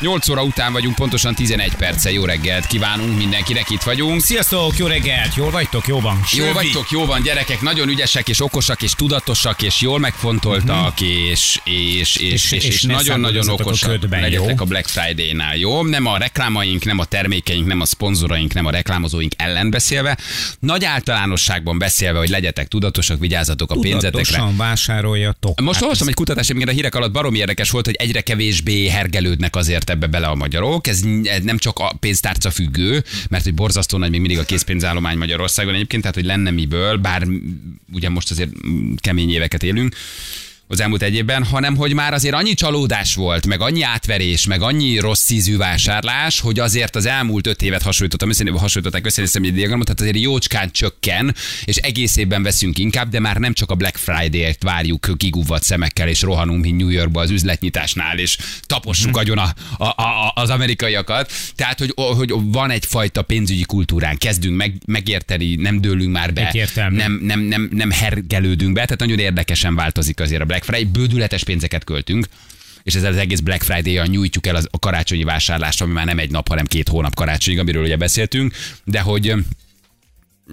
[0.00, 2.12] 8 óra után vagyunk, pontosan 11 perce.
[2.12, 4.20] Jó reggelt kívánunk mindenkinek, itt vagyunk.
[4.20, 6.20] Sziasztok, jó reggelt, jól vagytok, jó van?
[6.32, 11.60] Jó vagytok, jó van, gyerekek, nagyon ügyesek és okosak és tudatosak és jól megfontoltak és,
[11.64, 14.62] és, és, és, és, és nagyon-nagyon a okosak ködben, legyetek jó?
[14.62, 15.82] a Black Friday-nál, jó?
[15.84, 20.18] Nem a reklámaink, nem a termékeink, nem a szponzoraink, nem a reklámozóink ellen beszélve,
[20.60, 24.10] nagy általánosságban beszélve, hogy legyetek tudatosak, vigyázzatok a pénzetekre.
[24.10, 25.60] Tudatosan vásároljatok.
[25.60, 28.88] Most Hát olvastam egy kutatást, amíg a hírek alatt baromi érdekes volt, hogy egyre kevésbé
[28.88, 30.86] hergelődnek azért ebbe bele a magyarok.
[30.86, 31.00] Ez,
[31.42, 36.02] nem csak a pénztárca függő, mert hogy borzasztó nagy még mindig a készpénzállomány Magyarországon egyébként,
[36.02, 37.26] tehát hogy lenne miből, bár
[37.92, 38.50] ugye most azért
[39.00, 39.94] kemény éveket élünk
[40.70, 44.62] az elmúlt egy évben, hanem hogy már azért annyi csalódás volt, meg annyi átverés, meg
[44.62, 49.54] annyi rossz ízű vásárlás, hogy azért az elmúlt öt évet hasonlítottam, össze, hasonlították össze egy
[49.54, 53.74] diagramot, tehát azért jócskán csökken, és egész évben veszünk inkább, de már nem csak a
[53.74, 59.38] Black Friday-t várjuk kigúvat szemekkel, és rohanunk, mint New Yorkba az üzletnyitásnál, és tapossuk agyon
[59.38, 61.32] a, a, a, az amerikaiakat.
[61.54, 67.18] Tehát, hogy, hogy van egyfajta pénzügyi kultúrán, kezdünk meg, megérteni, nem dőlünk már be, nem,
[67.22, 71.84] nem, nem, nem hergelődünk be, tehát nagyon érdekesen változik azért a Black Friday, bődületes pénzeket
[71.84, 72.26] költünk,
[72.82, 76.18] és ezzel az egész Black Friday-jal nyújtjuk el az, a karácsonyi vásárlást, ami már nem
[76.18, 79.34] egy nap, hanem két hónap karácsonyig, amiről ugye beszéltünk, de hogy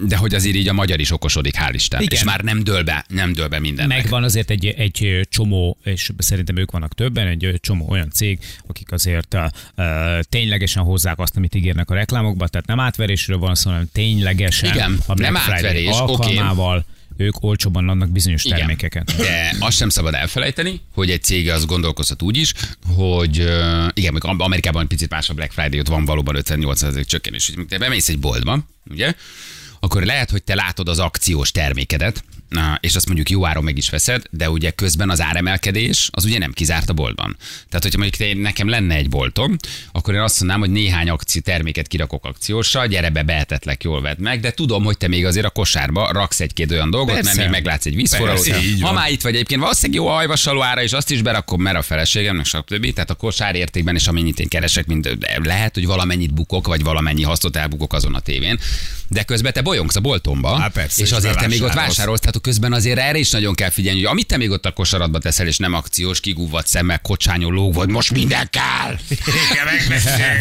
[0.04, 2.00] de hogy azért így a magyar is okosodik, hál' Isten.
[2.00, 2.18] Igen.
[2.18, 4.02] És már nem dől be, nem dől be mindennek.
[4.02, 8.92] Megvan azért egy, egy csomó, és szerintem ők vannak többen, egy csomó olyan cég, akik
[8.92, 13.88] azért uh, ténylegesen hozzák azt, amit ígérnek a reklámokba, tehát nem átverésről van szó, hanem
[13.92, 16.84] ténylegesen Igen, a Black nem Friday átverés, alkalmával
[17.16, 18.58] ők olcsóban adnak bizonyos Igen.
[18.58, 19.16] termékeket.
[19.16, 22.52] De azt sem szabad elfelejteni, hogy egy cég az gondolkozhat úgy is,
[22.94, 23.36] hogy
[23.92, 27.52] igen, még Amerikában egy picit más a Black Friday, ott van valóban 58% csökkenés.
[27.68, 29.14] Te bemész egy boltba, ugye?
[29.80, 32.24] Akkor lehet, hogy te látod az akciós termékedet,
[32.80, 36.38] és azt mondjuk jó áron meg is veszed, de ugye közben az áremelkedés az ugye
[36.38, 37.36] nem kizárt a boltban.
[37.68, 39.56] Tehát, hogyha mondjuk te, nekem lenne egy boltom,
[39.92, 44.20] akkor én azt mondanám, hogy néhány akci terméket kirakok akciósra, gyere be, behetetlek, jól vedd
[44.20, 47.30] meg, de tudom, hogy te még azért a kosárba raksz egy-két olyan dolgot, Persze.
[47.30, 48.48] mert még meglátsz egy vízforralót.
[48.80, 51.76] Ha már itt vagy egyébként, valószínűleg jó a hajvasaló ára, és azt is berakom, mert
[51.76, 52.92] a feleségem, meg stb.
[52.92, 57.22] Tehát a kosár értékben és amennyit én keresek, mint lehet, hogy valamennyit bukok, vagy valamennyi
[57.22, 58.58] hasznot elbukok azon a tévén.
[59.08, 62.20] De közben te bolyongsz a boltomba, Há, persze, és és azért te még ott vásárolsz,
[62.20, 65.18] tehát közben azért erre is nagyon kell figyelni, hogy amit te még ott a kosaradba
[65.18, 68.96] teszel, és nem akciós, kigúvat szemmel, kocsányol, lóg vagy, most minden kell.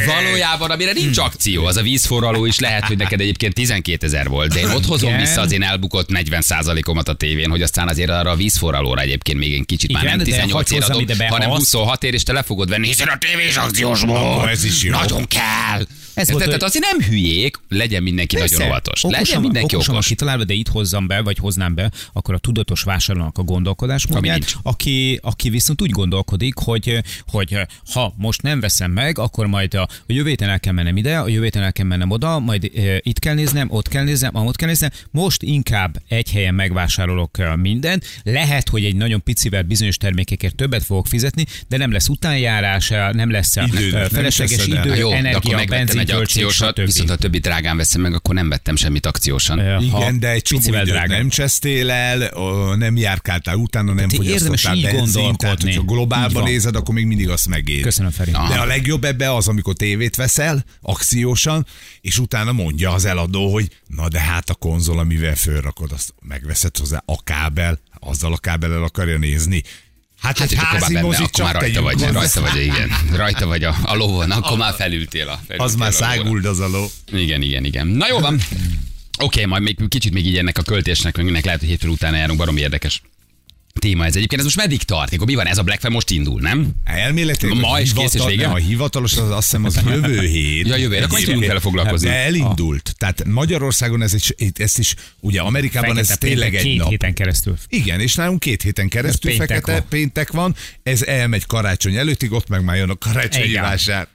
[0.06, 4.54] Valójában, amire nincs akció, az a vízforraló is lehet, hogy neked egyébként 12 ezer volt,
[4.54, 5.22] de én ott hozom Igen.
[5.22, 6.44] vissza az én elbukott 40
[6.88, 10.16] omat a tévén, hogy aztán azért arra a vízforralóra egyébként még egy kicsit már Igen,
[10.16, 12.88] nem de 18 hadd ér adom, hanem azt- 26 ér, és te le fogod venni,
[12.88, 14.50] hiszen a tévés akciós volt.
[14.50, 14.92] Ez is jó.
[14.92, 15.86] Nagyon kell.
[16.14, 19.02] Ez volt, tehát azért nem hülyék, legyen mindenki nagyon óvatos.
[19.02, 20.08] Legyen mindenki okosan van okos.
[20.08, 24.54] kitalálva, de itt hozzam be, vagy hoznám be, akkor a tudatos vásárlónak a gondolkodásmódját, nincs.
[24.64, 27.58] aki, aki viszont úgy gondolkodik, hogy, hogy
[27.94, 31.18] ha most nem veszem meg, akkor majd a, a jövő héten el kell mennem ide,
[31.18, 34.36] a jövő héten el kell mennem oda, majd e, itt kell néznem, ott kell néznem,
[34.36, 34.90] ott kell néznem.
[35.12, 38.06] Most inkább egy helyen megvásárolok e, mindent.
[38.24, 43.12] Lehet, hogy egy nagyon picivel bizonyos termékekért többet fogok fizetni, de nem lesz utánjárás, e,
[43.12, 44.86] nem lesz e, nem felesleges teszed el.
[44.86, 46.86] idő, Na jó, energia, megvettem egy akciósat, stb.
[46.86, 49.60] viszont a többi drágán veszem meg, akkor nem vettem semmit akciósan.
[49.60, 50.62] Ha Igen, de egy csomó
[51.08, 56.44] nem csesztél el, ö, nem járkáltál utána, nem Tehát érdemes fogyasztottál benzint, tehát hogyha globálban
[56.44, 57.82] nézed, akkor még mindig azt megér.
[57.82, 58.32] Köszönöm, Feri.
[58.32, 58.54] Aha.
[58.54, 61.66] De a legjobb ebbe az, amikor tévét veszel, akciósan,
[62.02, 66.78] és utána mondja az eladó, hogy na de hát a konzol, amivel fölrakod, azt megveszed
[66.78, 69.64] hozzá a kábel, azzal a kábellel akarja nézni.
[70.22, 72.92] Hát, Hát, egy házi benne, mozit akkor már csak rajta vagy, rajta vagy, igen.
[73.16, 76.60] Rajta vagy a, a lovon, akkor már felültél a felültél Az már a száguld az
[76.60, 76.86] a ló.
[77.12, 77.88] Igen, igen, igen.
[77.88, 78.40] Na jó van.
[79.18, 81.88] Oké, okay, majd még kicsit még így ennek a költésnek, meg ennek lehet, hogy hétfő
[81.88, 83.02] után járunk, baromi érdekes
[83.80, 84.42] téma ez egyébként.
[84.42, 85.14] Ez most meddig tart?
[85.14, 85.48] Akkor mi van?
[85.48, 86.68] Ez a Black Friday most indul, nem?
[86.84, 88.48] Elméletileg Ma is kész és vége?
[88.48, 90.68] A hivatalos az azt hiszem az jövő hét.
[90.68, 91.04] Ja, jövő hét.
[91.04, 92.08] Akkor tudunk vele foglalkozni.
[92.08, 92.96] De elindult.
[92.98, 96.90] Tehát Magyarországon ez egy, ezt is, ugye Amerikában ez Fekete tényleg péntek egy két nap.
[96.90, 97.58] héten keresztül.
[97.70, 99.90] Igen, és nálunk két héten keresztül Ez péntek fekete van.
[99.90, 104.08] péntek van, ez elmegy karácsony előttig, ott meg már jön a karácsonyi vásár.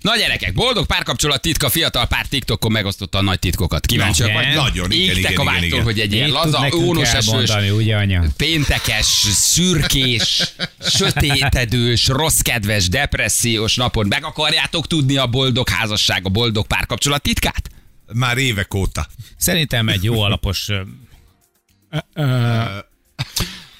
[0.00, 3.86] Na gyerekek, boldog párkapcsolat titka, fiatal pár TikTokon megosztotta a nagy titkokat.
[3.86, 4.54] Kíváncsiak vagy?
[4.54, 5.82] Nagyon, igen, igen, a igen, vágytól, igen.
[5.82, 8.24] hogy egy ilyen laza, ónos esős, elmondani, ugye, anya?
[8.36, 10.42] péntekes, szürkés,
[10.80, 17.68] sötétedős, rossz kedves, depressziós napon meg akarjátok tudni a boldog házasság, a boldog párkapcsolat titkát?
[18.12, 19.06] Már évek óta.
[19.36, 20.68] Szerintem egy jó alapos...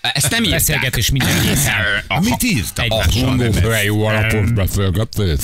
[0.00, 0.58] Ezt nem írták.
[0.58, 2.04] Beszélgetés minden része.
[2.20, 2.70] Mit?
[2.74, 5.38] Egymással nem Mondom, jó alapos beszélgetés.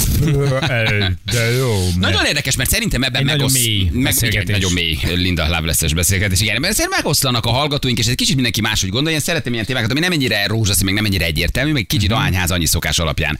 [1.24, 1.88] De jó.
[1.98, 6.40] Nagyon érdekes, mert szerintem ebben Egy nagyon megosz, meg, igen, nagyon mély Linda Loveless-es beszélgetés.
[6.40, 9.18] Igen, mert szerintem megoszlanak a hallgatóink, és egy kicsit mindenki máshogy gondolja.
[9.18, 12.18] Én szeretem ilyen témákat, ami nem ennyire rózsaszín, meg nem ennyire egyértelmű, meg kicsit Mhm.
[12.18, 13.38] ahányház annyi szokás alapján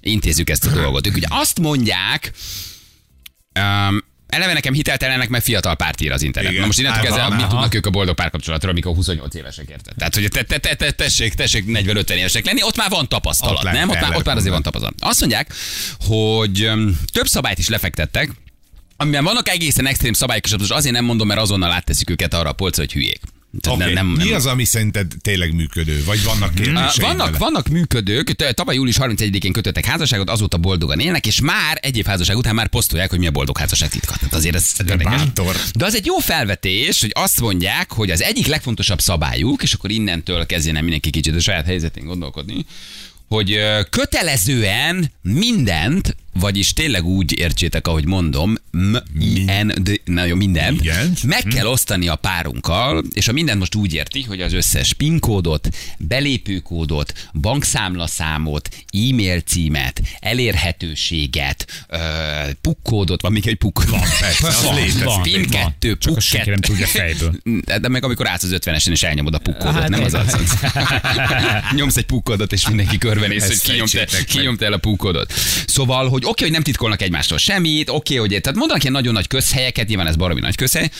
[0.00, 1.06] intézzük ezt a dolgot.
[1.06, 2.32] Ők ugye azt mondják,
[3.60, 4.04] um,
[4.34, 6.50] Eleve nekem hiteltelenek, mert fiatal párt ír az internet.
[6.50, 6.60] Igen.
[6.60, 9.94] Na most innentől kezdve, Aha, mit tudnak ők a boldog párkapcsolatról, amikor 28 évesek érted?
[9.96, 13.64] Tehát, hogy te, te, te, te, tessék, tessék 40-50 évesek lenni, ott már van tapasztalat,
[13.64, 13.88] Ott nem?
[13.88, 14.94] Ott már, ott már azért van tapasztalat.
[14.98, 15.54] Azt mondják,
[15.98, 16.70] hogy
[17.12, 18.30] több szabályt is lefektettek,
[18.96, 22.52] amiben vannak egészen extrém szabályok, és azért nem mondom, mert azonnal átteszik őket arra a
[22.52, 23.20] polcra, hogy hülyék.
[23.60, 23.92] Tehát Okay.
[23.92, 26.04] nem, nem, Mi az, ami szerinted tényleg működő?
[26.04, 27.38] Vagy vannak kérdéseid vannak, vele?
[27.38, 32.36] vannak működők, tavaly július 31-én kötöttek házasságot, azóta boldogan élnek, és már egy év házasság
[32.36, 34.14] után már posztolják, hogy mi a boldog házasság titka.
[34.16, 35.56] Tehát azért ez De bátor.
[35.74, 39.90] De az egy jó felvetés, hogy azt mondják, hogy az egyik legfontosabb szabályuk, és akkor
[39.90, 42.64] innentől kezdjen mindenki kicsit a saját helyzetén gondolkodni,
[43.28, 43.58] hogy
[43.90, 50.80] kötelezően mindent, vagyis tényleg úgy értsétek, ahogy mondom, m i n d na jó, mindent,
[50.80, 51.12] Igen.
[51.26, 55.18] meg kell osztani a párunkkal, és a mindent most úgy érti, hogy az összes PIN
[55.18, 58.68] kódot, belépőkódot, bankszámlaszámot,
[59.08, 61.96] e-mail címet, elérhetőséget, ö,
[62.60, 63.90] pukkódot, van még egy pukkód?
[63.90, 65.04] Van, persze, az létezik.
[65.04, 65.22] van.
[65.22, 66.72] PIN 2, Csak puk azt senki nem 2.
[66.72, 67.34] tudja fejből.
[67.80, 70.54] De meg amikor állsz az 50-esen és elnyomod a pukkódot, Hát nem az az.
[71.76, 75.32] Nyomsz egy pukkódot, és mindenki körbenéz, hogy kinyomta, kinyomta el a pukkódot.
[75.66, 79.26] Szóval, hogy oké, hogy nem titkolnak egymástól semmit, oké, hogy tehát mondanak ilyen nagyon nagy
[79.26, 80.90] közhelyeket, nyilván ez baromi nagy közhely,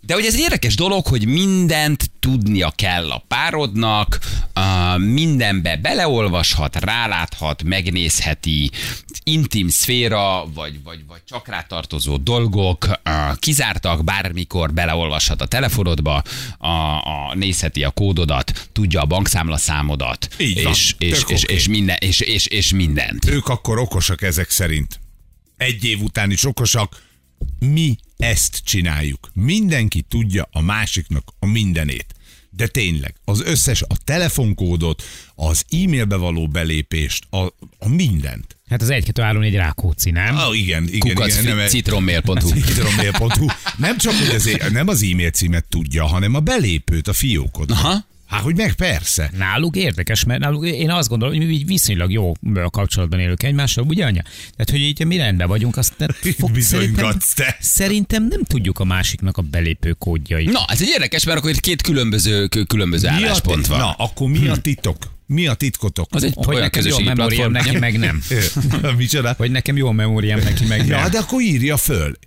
[0.00, 4.18] de hogy ez egy érdekes dolog, hogy mindent tudnia kell a párodnak,
[4.98, 8.70] mindenbe beleolvashat, ráláthat, megnézheti,
[9.22, 16.22] intim szféra, vagy, vagy, vagy csak rátartozó dolgok, uh, kizártak, bármikor beleolvashat a telefonodba,
[16.58, 21.96] a, a, nézheti a kódodat, tudja a bankszámlaszámodat, Így van, és, és, és, és, minden,
[22.00, 23.26] és, és, és mindent.
[23.26, 25.00] Ők akkor okosak ezek szerint.
[25.56, 27.02] Egy év után is okosak.
[27.58, 29.30] Mi ezt csináljuk.
[29.34, 32.14] Mindenki tudja a másiknak a mindenét.
[32.50, 35.02] De tényleg, az összes, a telefonkódot,
[35.34, 37.38] az e-mailbe való belépést, a,
[37.78, 38.56] a mindent.
[38.68, 40.36] Hát az 1 2 3 4 Rákóczi, nem?
[40.36, 41.56] Ah, igen, igen, Kukac, igen.
[41.56, 42.48] Nem, citronmail.hu.
[42.60, 43.46] Citrommail.hu.
[43.76, 47.70] Nem csak, hogy é- nem az e-mail címet tudja, hanem a belépőt, a fiókot.
[47.70, 48.08] Aha.
[48.30, 49.30] Hát, hogy meg persze.
[49.36, 52.32] Náluk érdekes, mert náluk én azt gondolom, hogy mi így viszonylag jó
[52.70, 54.22] kapcsolatban élünk egymással, ugye anya?
[54.22, 57.56] Tehát, hogy így mi rendben vagyunk, azt nem fog, szerintem, te.
[57.60, 60.52] szerintem nem tudjuk a másiknak a belépő kódjait.
[60.52, 63.78] Na, ez egy érdekes, mert akkor itt két különböző, különböző Mi álláspont van.
[63.78, 64.96] Na, akkor mi a titok?
[65.26, 66.08] Mi a titkotok?
[66.10, 68.22] Az egy Hogy olyan nekem jó a memóriám, neki meg nem.
[68.96, 69.34] Micsoda?
[69.36, 71.10] Hogy nekem jó a memóriám, neki meg Ja, nem.
[71.10, 72.18] de akkor írja föl.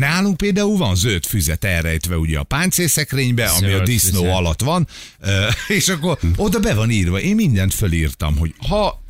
[0.00, 4.34] Nálunk például van zöld füzet elrejtve ugye a páncélszekrénybe, ami a disznó füzet.
[4.34, 4.86] alatt van,
[5.68, 7.20] és akkor oda be van írva.
[7.20, 9.02] Én mindent fölírtam, hogy ha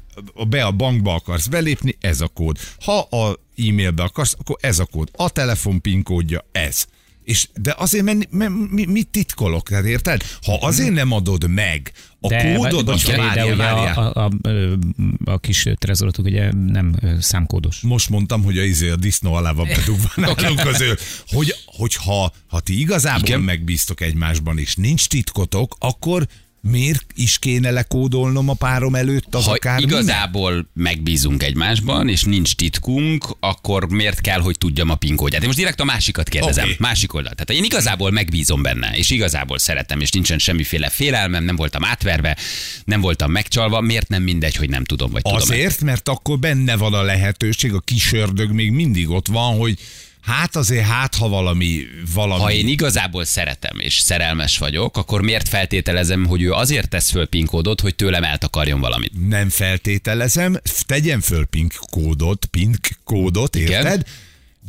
[0.48, 2.58] be a bankba akarsz belépni, ez a kód.
[2.80, 5.08] Ha a e-mailbe akarsz, akkor ez a kód.
[5.12, 6.86] A telefon kódja ez.
[7.26, 10.22] És, de azért, mert, mert mi, mit titkolok, tehát érted?
[10.42, 13.94] Ha azért nem adod meg a De, kódodat, de várjál, ugye várjál.
[13.96, 17.80] a, a, a, a kis trezorotok ugye nem számkódos.
[17.80, 20.98] Most mondtam, hogy a, izé, a disznó alá van bedugva nálunk az ő.
[21.26, 23.28] Hogy, hogyha ha ti igazából.
[23.28, 23.40] Igen.
[23.40, 26.26] megbíztok egymásban, és nincs titkotok, akkor
[26.70, 32.54] miért is kéne lekódolnom a párom előtt az Ha akár igazából megbízunk egymásban, és nincs
[32.54, 35.40] titkunk, akkor miért kell, hogy tudjam a PIN kódját?
[35.40, 36.76] Én most direkt a másikat kérdezem, Oké.
[36.78, 37.32] másik oldal.
[37.32, 42.36] Tehát én igazából megbízom benne, és igazából szeretem, és nincsen semmiféle félelmem, nem voltam átverve,
[42.84, 46.76] nem voltam megcsalva, miért nem mindegy, hogy nem tudom, vagy tudom Azért, mert akkor benne
[46.76, 49.78] van a lehetőség, a kis ördög még mindig ott van, hogy
[50.26, 55.48] hát azért hát, ha valami, valami Ha én igazából szeretem és szerelmes vagyok, akkor miért
[55.48, 59.28] feltételezem, hogy ő azért tesz föl PIN kódot, hogy tőlem eltakarjon valamit?
[59.28, 63.70] nem feltételezem, tegyen föl PIN kódot, PIN kódot, Igen.
[63.70, 64.06] érted?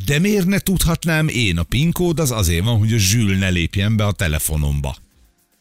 [0.06, 1.58] De miért ne tudhatnám én?
[1.58, 4.96] A PIN kód az azért van, hogy a zsül ne lépjen be a telefonomba,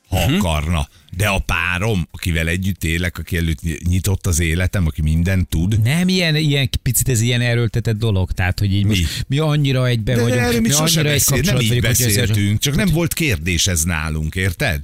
[0.09, 0.37] ha uh-huh.
[0.37, 0.89] akarna.
[1.17, 6.09] De a párom, akivel együtt élek, aki előtt nyitott az életem, aki mindent tud, Nem
[6.09, 10.15] ilyen, ilyen picit ez ilyen erőltetett dolog, tehát hogy így mi, most, mi annyira egybe
[10.15, 12.89] de vagyunk, erről mi mi sosem beszél, nem így vagyunk, hogy ez- beszéltünk, csak nem
[12.89, 14.81] volt kérdés ez nálunk, érted?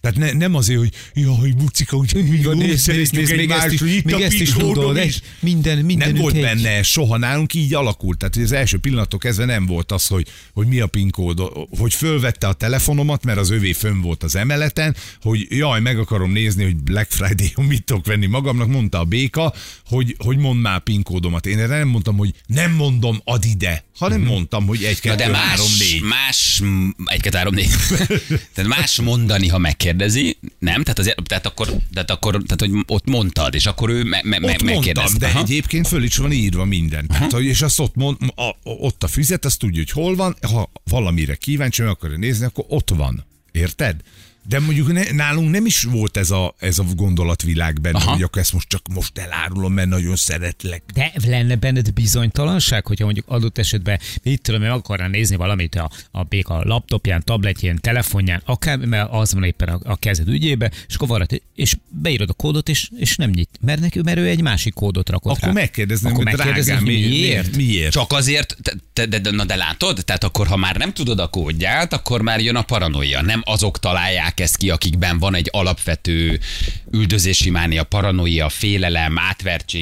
[0.00, 3.72] Tehát ne, nem azért, hogy jaj, bucika, hogy Így van, nézd, nézd, nézd, még ezt
[3.72, 5.02] is, itt még ezt is tudod, is.
[5.02, 6.40] egy- minden, nem volt egy.
[6.42, 8.18] benne soha nálunk így alakult.
[8.18, 11.40] Tehát az első pillanattól kezdve nem volt az, hogy, hogy mi a PIN kód,
[11.78, 16.32] hogy fölvette a telefonomat, mert az övé fönn volt az emeleten, hogy jaj, meg akarom
[16.32, 19.54] nézni, hogy Black Friday-on mit tudok venni magamnak, mondta a béka,
[19.90, 21.46] hogy, hogy mondd már PIN kódomat.
[21.46, 25.36] Én erre nem mondtam, hogy nem mondom, add ide, hanem mondtam, hogy egy, kettő, de
[25.36, 26.02] három, más, négy.
[26.02, 26.62] más,
[27.04, 27.70] egy, kettő, három, négy.
[28.54, 30.10] Tehát más mondani, ha megkérdez.
[30.14, 30.82] megkérdezi, nem?
[30.82, 34.36] Tehát, azért, tehát, akkor, tehát akkor, tehát hogy ott mondtad, és akkor ő me, me,
[34.36, 35.18] Ott mondtam, megkérdezte.
[35.18, 35.40] de Aha.
[35.40, 37.06] egyébként föl is van írva minden.
[37.06, 40.36] Tehát, hogy, és azt ott, mond, a, ott a füzet, azt tudja, hogy hol van,
[40.40, 43.26] ha valamire kíváncsi, meg akarja nézni, akkor ott van.
[43.52, 44.00] Érted?
[44.48, 48.10] De mondjuk ne, nálunk nem is volt ez a, ez a gondolatvilág benne, Aha.
[48.10, 50.82] hogy akkor ezt most csak most elárulom, mert nagyon szeretlek.
[50.94, 55.90] De lenne benned bizonytalanság, hogyha mondjuk adott esetben, mit tudom, én akarná nézni valamit a,
[56.10, 60.70] a, még a laptopján, tabletjén, telefonján, akár, mert az van éppen a, a kezed ügyébe,
[60.88, 63.50] és akkor valaki, és beírod a kódot, és, és nem nyit.
[63.60, 65.52] Mert, neki, mert ő egy másik kódot rakott Akkor rá.
[65.52, 67.56] megkérdezném, akkor megkérdezném, drágám, miért?
[67.56, 67.92] miért?
[67.92, 70.04] Csak azért, te, te, de, de, na de látod?
[70.04, 73.22] Tehát akkor, ha már nem tudod a kódját, akkor már jön a paranoia.
[73.22, 76.40] Nem azok találják ezt ki, akikben van egy alapvető
[76.92, 79.18] üldözési mánia, paranoia, félelem,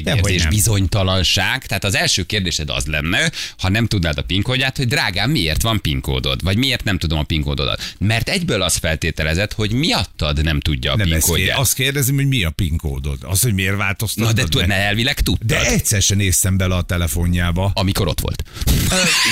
[0.03, 0.49] Dehogy nem.
[0.49, 1.65] bizonytalanság.
[1.65, 5.61] Tehát az első kérdésed az lenne, ha nem tudnád a PIN kódját, hogy drágám, miért
[5.61, 6.43] van PIN kódod?
[6.43, 7.93] Vagy miért nem tudom a PIN kódodat?
[7.99, 11.57] Mert egyből azt feltételezed, hogy miattad nem tudja a Nem PIN kódját.
[11.57, 13.17] azt kérdezem, hogy mi a PIN kódod.
[13.21, 15.47] Az, hogy miért változtatod Na de tudod, elvileg tudtad.
[15.47, 17.71] De egyszer sem néztem bele a telefonjába.
[17.73, 18.43] Amikor ott volt.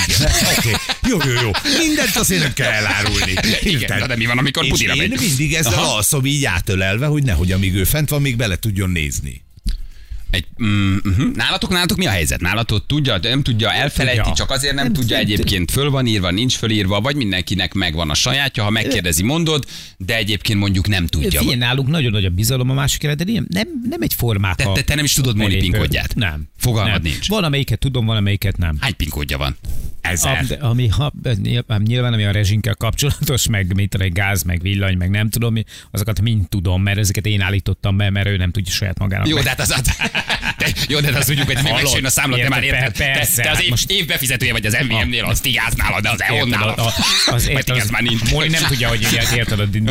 [0.07, 0.71] Igen, oké.
[1.09, 1.51] Jó, jó, jó.
[1.87, 3.33] Mindent azért nem kell elárulni.
[3.61, 7.51] Igen, de mi van, amikor És budira én mindig ezzel alszom így átölelve, hogy nehogy
[7.67, 9.46] amíg ő fent van, még bele tudjon nézni.
[10.37, 11.35] Egy, mm, uh-huh.
[11.35, 12.41] Nálatok, nálatok mi a helyzet?
[12.41, 14.35] Nálatok tudja, nem tudja, elfelejti, tudja.
[14.35, 18.13] csak azért nem, Nem tudja egyébként föl van írva, nincs fölírva, vagy mindenkinek megvan a
[18.13, 19.65] sajátja, ha megkérdezi, mondod,
[19.97, 21.39] de egyébként mondjuk nem tudja.
[21.39, 24.55] Figyelj, nálunk nagyon nagy a bizalom a másikre, de nem, nem, nem egy formák.
[24.55, 25.71] Te- te- te nem is tudod Moni belépő.
[25.71, 26.15] PIN kódját?
[26.15, 26.43] Nem.
[26.57, 27.11] Fogalmad nem.
[27.11, 27.27] nincs.
[27.27, 28.77] Van, amelyiket tudom, van, amelyiket nem.
[28.79, 29.57] Hány pinkódja van?
[30.01, 30.57] Ezer.
[30.59, 34.97] ami, ha, nyilván, nyilván, ami a rezsinkkel kapcsolatos, meg mit tudom, egy gáz, meg villany,
[34.97, 38.51] meg nem tudom, mi, azokat mind tudom, mert ezeket én állítottam be, mert ő nem
[38.51, 39.27] tudja saját magának.
[39.27, 39.73] Jó, de hát az,
[40.57, 41.77] de, jó, de hát azt tudjuk, hogy még Hallod?
[41.81, 42.93] megsérjön a számlat, de már Érted, érted.
[42.97, 46.09] Te, persze, te az hát év, most- évbefizetője vagy az MVM-nél, az tigáz nálad, de
[46.09, 46.79] az EON Érted, nálad.
[46.79, 46.93] a- a-
[47.33, 48.31] az, érted, az, már nincs.
[48.31, 49.81] Moli nem tudja, hogy érted a di,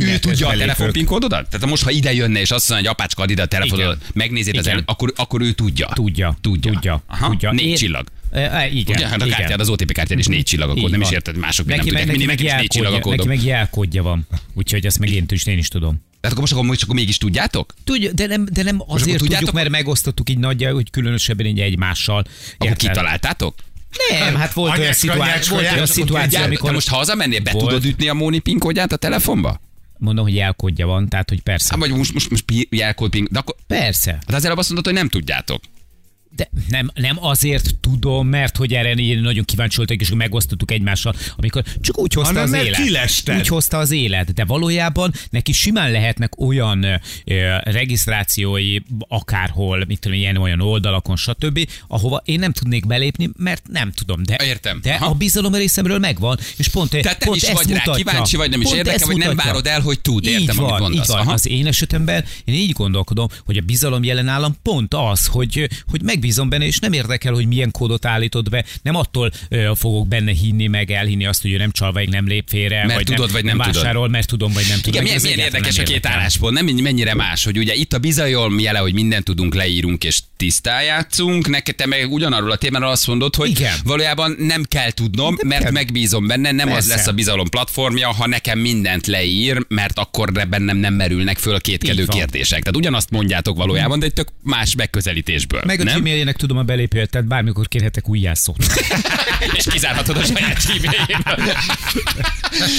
[0.00, 1.48] Ő tudja a telefonpinkódodat?
[1.50, 4.56] Tehát most, ha ide jönne, és azt mondja, hogy apácska, add ide a telefonodat, megnézed
[4.56, 5.88] az akkor, akkor ő tudja.
[5.94, 6.72] Tudja, Tudja.
[6.72, 7.28] tudja, Aha.
[7.28, 7.52] tudja.
[7.52, 8.06] Négy Én- csillag.
[8.32, 10.90] E, e, igen, Ugye, hát a kártyád, az OTP kártyád is négy csillag a kód,
[10.90, 12.16] nem is érted, mások még nem neki, tudják.
[12.18, 13.44] Mindig neki, meg is négy csillag a jelkódja, neki kódom.
[13.46, 14.26] meg jelkódja van.
[14.54, 16.02] Úgyhogy ezt meg én is, én is tudom.
[16.26, 17.74] Tehát akkor most akkor, most akkor mégis tudjátok?
[17.84, 21.60] Tudja, de nem, de nem azért tudjuk, tudjátok- mert megosztottuk így nagyjából, hogy különösebben így
[21.60, 22.24] egymással.
[22.58, 23.54] Akkor kitaláltátok?
[24.20, 27.52] Nem, hát volt olyan Anyácska, szituáció, volt olyan szituáció, De amikor most ha hazamennél, be
[27.52, 27.64] Volt.
[27.64, 29.60] tudod ütni a Móni PIN kódját a telefonba?
[29.98, 31.68] mondom, hogy jelkódja van, tehát hogy persze.
[31.70, 34.10] Hát vagy most, most, most pi- jelkód PIN, de akkor Persze.
[34.10, 35.62] Hát az előbb azt mondod, hogy nem tudjátok.
[36.36, 41.14] De nem, nem azért tudom, mert hogy erre én nagyon kíváncsi voltak, és megosztottuk egymással,
[41.36, 42.80] amikor csak úgy hozta Hanem az élet.
[42.82, 43.38] kilested.
[43.38, 46.82] Úgy hozta az élet, de valójában neki simán lehetnek olyan
[47.24, 48.78] ö, regisztrációi
[49.08, 54.22] akárhol, mit tudom, ilyen olyan oldalakon, stb., ahova én nem tudnék belépni, mert nem tudom.
[54.22, 54.78] De, Értem.
[54.82, 55.06] de Aha.
[55.06, 58.04] a bizalom részemről megvan, és pont, Tehát nem pont is ezt vagy rá mutatja.
[58.04, 60.26] kíváncsi, vagy nem is érdekel, vagy nem várod el, hogy tud.
[60.26, 61.08] Így Értem, amit van, mondasz.
[61.08, 61.20] Így van.
[61.20, 61.32] Aha.
[61.32, 66.02] Az én esetemben én így gondolkodom, hogy a bizalom jelen nálam pont az, hogy, hogy
[66.26, 70.32] megbízom benne, és nem érdekel, hogy milyen kódot állítod be, nem attól ö, fogok benne
[70.32, 73.32] hinni, meg elhinni azt, hogy ő nem csal, vagy nem lép félre, Mert vagy tudod,
[73.32, 73.74] vagy nem tudod.
[73.74, 74.92] vásárol, mert tudom, vagy nem tudom.
[74.92, 77.98] Igen, milyen, milyen érdekes a nem két álláspont, nem mennyire más, hogy ugye itt a
[77.98, 82.90] bizalom jele, hogy mindent tudunk, leírunk és tisztán játszunk, neked te meg ugyanarról a témáról
[82.90, 83.74] azt mondod, hogy Igen.
[83.84, 85.72] valójában nem kell tudnom, Nem mert kell.
[85.72, 86.94] megbízom benne, nem az Persze.
[86.94, 91.58] lesz a bizalom platformja, ha nekem mindent leír, mert akkor bennem nem merülnek föl a
[91.58, 92.58] kétkedő kérdések.
[92.58, 95.62] Tehát ugyanazt mondjátok valójában, de egy tök más megközelítésből.
[95.66, 96.02] Meg a nem?
[96.16, 98.56] Gmailjének tudom a belépőt, tehát bármikor kérhetek újjászót.
[99.56, 100.62] és kizárhatod a saját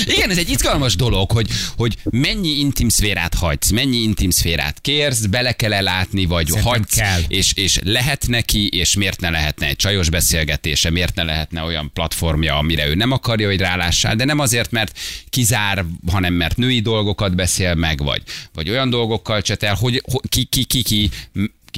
[0.05, 5.25] Igen, ez egy izgalmas dolog, hogy, hogy mennyi intim szférát hagysz, mennyi intim szférát kérsz,
[5.25, 7.21] bele kell -e látni, vagy Szerintem hagysz, kell.
[7.27, 11.91] És, és lehet neki, és miért ne lehetne egy csajos beszélgetése, miért ne lehetne olyan
[11.93, 16.79] platformja, amire ő nem akarja, hogy rálássál, de nem azért, mert kizár, hanem mert női
[16.79, 18.21] dolgokat beszél meg, vagy,
[18.53, 21.09] vagy olyan dolgokkal csetel, hogy, hogy ki, ki, ki, ki,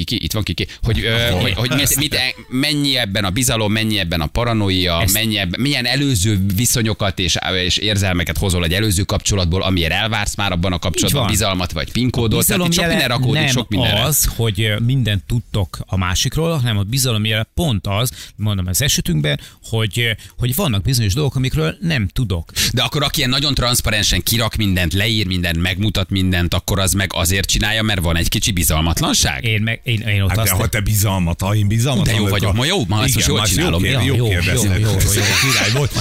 [0.06, 2.18] Kiki, itt van Kiki, hogy, ö, hogy, hogy mit, mit,
[2.50, 7.38] mennyi ebben a bizalom, mennyi ebben a paranoia, Ezt- mennyi ebben, milyen előző viszonyokat és,
[7.66, 11.32] és érzelmeket hozol egy előző kapcsolatból, amire elvársz már abban a kapcsolatban, van.
[11.32, 14.02] bizalmat vagy pinkódot, tehát itt sok minden rakódik, nem sok mindenre.
[14.02, 19.40] az, hogy mindent tudtok a másikról, hanem a bizalom jele pont az, mondom az esetünkben,
[19.64, 22.52] hogy, hogy vannak bizonyos dolgok, amikről nem tudok.
[22.74, 27.10] De akkor aki ilyen nagyon transzparensen kirak mindent, leír mindent, megmutat mindent, akkor az meg
[27.14, 29.44] azért csinálja, mert van egy kicsi bizalmatlanság?
[29.44, 32.12] Én, meg, én, én ott Hát azt de ha te bizalmat, ha én bizalmat De
[32.12, 33.86] jó vagyok, vagyok, a- ma jó, ma ezt most jól csinálom.
[33.86, 34.32] Jó, jó, jó, jó,
[34.74, 34.96] jó.
[35.42, 35.92] Király volt.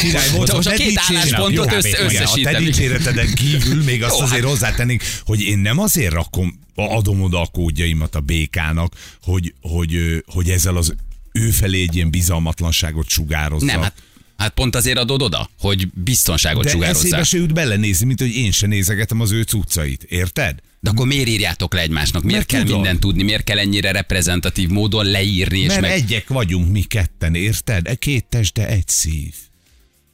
[0.00, 0.48] Király volt.
[0.48, 2.54] De most a két álláspontot összesítem.
[2.54, 7.22] A te dicséreteden kívül még azt azért hát- hozzátennénk, hogy én nem azért rakom, adom
[7.22, 10.94] oda a kódjaimat a békának, hogy, hogy, hogy ezzel az
[11.32, 13.66] ő felé egy ilyen bizalmatlanságot sugározza.
[13.66, 13.94] Nem, hát
[14.36, 17.22] Hát pont azért adod oda, hogy biztonságot De eszébe sugározzál.
[17.22, 20.02] se jut belenézni, mint hogy én se nézegetem az ő cuccait.
[20.02, 20.58] Érted?
[20.84, 22.22] De akkor miért írjátok le egymásnak?
[22.22, 22.76] Miért Mert kell tudom.
[22.76, 23.22] mindent tudni?
[23.22, 25.58] Miért kell ennyire reprezentatív módon leírni?
[25.58, 27.88] És Mert meg, egyek vagyunk mi ketten, érted?
[27.88, 29.34] E Két test, de egy szív.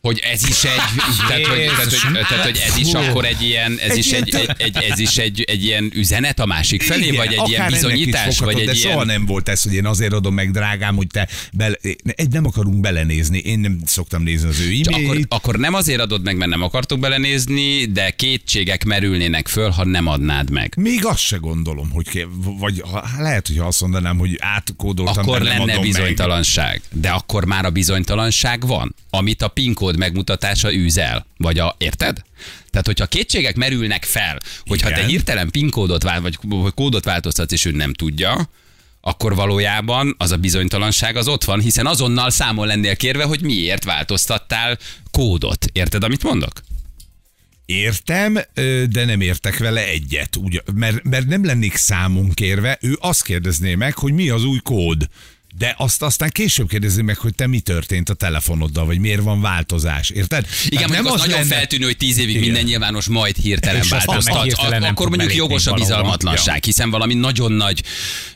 [0.01, 0.71] Hogy ez is egy,
[1.29, 4.35] tehát, hogy, tehát, hogy, tehát, hogy ez is akkor egy ilyen, ez Egy is egy,
[4.35, 7.67] egy, egy, ez is egy, egy ilyen üzenet a másik felé, Igen, vagy egy ilyen
[7.71, 9.07] bizonyítás, foghatod, vagy de egy soha ilyen...
[9.07, 11.77] nem volt ez, hogy én azért adom meg, drágám, hogy te bele...
[12.05, 13.39] Egy nem akarunk belenézni.
[13.39, 16.63] Én nem szoktam nézni az ő Csak akkor, akkor nem azért adod meg, mert nem
[16.63, 20.75] akartok belenézni, de kétségek merülnének föl, ha nem adnád meg.
[20.77, 22.27] Még azt se gondolom, hogy ké...
[22.59, 25.93] vagy ha, lehet, hogy azt mondanám, hogy átkódoltam, Akkor de nem lenne adom meg.
[25.93, 26.83] bizonytalanság.
[26.91, 31.27] De akkor már a bizonytalanság van, amit a PIN kód megmutatása űzel.
[31.37, 32.23] Vagy a, érted?
[32.71, 35.09] Tehát, hogyha kétségek merülnek fel, hogyha te Igen.
[35.09, 36.39] hirtelen PIN kódot vált, vagy
[36.75, 38.51] kódot változtatsz, és ő nem tudja,
[39.01, 43.85] akkor valójában az a bizonytalanság az ott van, hiszen azonnal számon lennél kérve, hogy miért
[43.85, 44.79] változtattál
[45.11, 45.67] kódot.
[45.73, 46.53] Érted, amit mondok?
[47.67, 48.39] Értem,
[48.91, 53.75] de nem értek vele egyet, ugye, mert, mert nem lennék számon kérve, ő azt kérdezné
[53.75, 55.09] meg, hogy mi az új kód.
[55.59, 59.41] De azt aztán később kérdezi meg, hogy te mi történt a telefonoddal, vagy miért van
[59.41, 60.47] változás, érted?
[60.67, 62.43] Igen, Tehát nem az, nagyon lenne- feltűnő, hogy tíz évig Igen.
[62.43, 64.83] minden nyilvános, majd hirtelen változtat.
[64.83, 67.83] Akkor mondjuk jogos a bizalmatlanság, hiszen valami nagyon nagy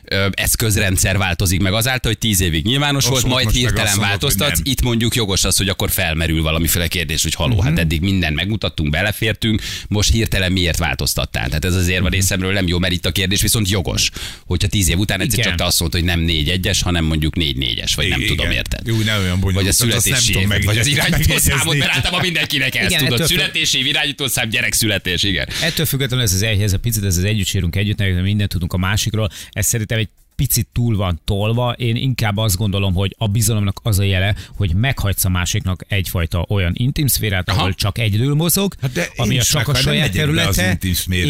[0.03, 4.53] ö, eszközrendszer változik meg azáltal, hogy tíz évig nyilvános Most- volt, majd hirtelen azt változtatsz.
[4.53, 4.61] nem.
[4.63, 7.65] Itt mondjuk jogos az, hogy akkor felmerül valamiféle kérdés, hogy haló, Mhm.
[7.65, 11.47] hát eddig mindent megmutattunk, belefértünk, most hirtelen miért változtattál?
[11.47, 12.07] Tehát ez azért Mhm.
[12.07, 14.09] a részemről nem jó, mert itt a kérdés viszont jogos.
[14.45, 15.49] Hogyha tíz év után egyszer Igen.
[15.49, 18.35] csak te azt mondod, hogy nem négy egyes, hanem mondjuk négy négyes, vagy nem Igen.
[18.35, 18.87] tudom, érted?
[18.87, 21.77] Jó, ne olyan bonyolult, Vagy a születési év, vagy az megjegy- irányító számot, megjegyezni.
[21.77, 23.27] mert általában mindenkinek ezt Igen, tudod.
[23.27, 25.47] Születési év, irányító szám, gyerek születés, igen.
[25.61, 28.49] Ettől függetlenül ez az egy, ez a picit, ez az együtt sírunk együtt, nem mindent
[28.49, 29.29] tudunk a másikról.
[29.51, 31.71] Ez szerintem egy picit túl van tolva.
[31.71, 36.45] Én inkább azt gondolom, hogy a bizalomnak az a jele, hogy meghagysz a másiknak egyfajta
[36.49, 37.73] olyan intim szférát, ahol Aha.
[37.73, 40.77] csak egyedül mozog, hát de ami a csak a saját területe,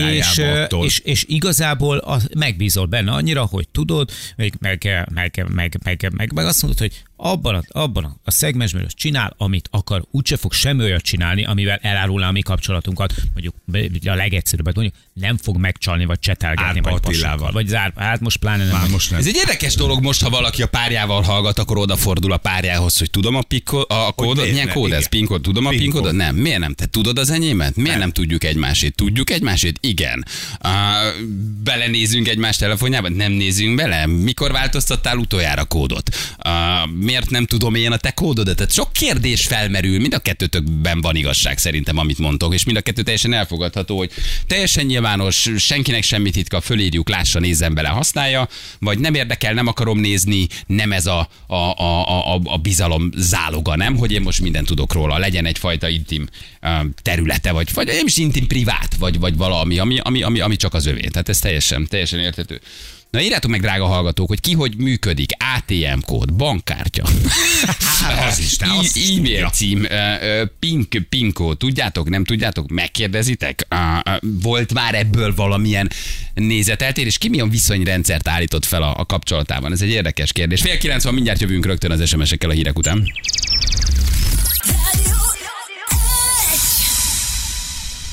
[0.10, 0.86] és, attól.
[0.86, 6.34] és, és igazából a, megbízol benne annyira, hogy tudod, meg, meg, meg, meg, meg, meg,
[6.34, 10.38] meg azt mondod, hogy abban a, abban a- a szegmensben az csinál, amit akar, úgyse
[10.38, 13.54] fog semmi olyat csinálni, amivel elárulná a mi kapcsolatunkat, mondjuk
[14.06, 17.30] a legegyszerűbbet mondjuk, nem fog megcsalni, vagy csetelgetni, Árpa vagy Attilával.
[17.32, 18.74] pasikkal, vagy zár, hát most pláne nem.
[18.78, 19.20] Már most nem.
[19.20, 23.10] Ez egy érdekes dolog most, ha valaki a párjával hallgat, akkor odafordul a párjához, hogy
[23.10, 24.36] tudom a, pikko, a kódot.
[24.36, 24.98] miért Milyen kód ez?
[24.98, 25.10] Igen.
[25.10, 25.42] PIN kód?
[25.42, 26.08] Tudom a PIN PIN kódot?
[26.08, 26.16] kód.
[26.16, 26.36] Nem.
[26.36, 26.74] Miért nem?
[26.74, 27.76] Te tudod az enyémet?
[27.76, 28.96] Miért nem, tudjuk egymásét?
[28.96, 29.78] Tudjuk egymásét?
[29.82, 30.26] Igen.
[30.64, 30.72] Uh,
[31.64, 33.10] belenézünk egymás telefonjába?
[33.10, 34.06] Nem nézünk bele.
[34.06, 36.10] Mikor változtattál utoljára kódot?
[36.46, 38.56] Uh, miért nem tudom én a te kódodat?
[38.56, 42.82] Tehát sok kérdés felmerül, mind a kettőtökben van igazság szerintem, amit mondtok, és mind a
[42.82, 44.12] kettő teljesen elfogadható, hogy
[44.48, 48.48] teljesen nyilvános, senkinek semmi titka, fölírjuk, lássa, nézzen bele, használja,
[48.80, 53.76] vagy nem érdekel, nem akarom nézni, nem ez a, a, a, a, a- bizalom záloga,
[53.76, 53.98] nem?
[53.98, 56.28] Hogy én most mindent tudok róla, legyen egyfajta intim
[57.02, 60.74] területe, vagy, vagy nem is intim privát, vagy, vagy valami, ami, ami, ami, ami csak
[60.74, 61.08] az övé.
[61.08, 62.62] Tehát ez teljesen, teljesen érthető.
[63.16, 67.04] Na írjátok meg, drága hallgatók, hogy ki hogy működik, ATM kód, bankkártya,
[68.02, 69.50] Hát az is, te azt is e-mail tudja.
[69.50, 69.88] cím,
[70.60, 73.68] pink, pinkó, tudjátok, nem tudjátok, megkérdezitek?
[74.22, 75.90] Volt már ebből valamilyen
[76.34, 77.18] nézeteltérés?
[77.18, 79.72] Ki milyen viszonyrendszert állított fel a, a kapcsolatában?
[79.72, 80.62] Ez egy érdekes kérdés.
[80.62, 83.04] Fél kilenc van, mindjárt jövünk rögtön az SMS-ekkel a hírek után.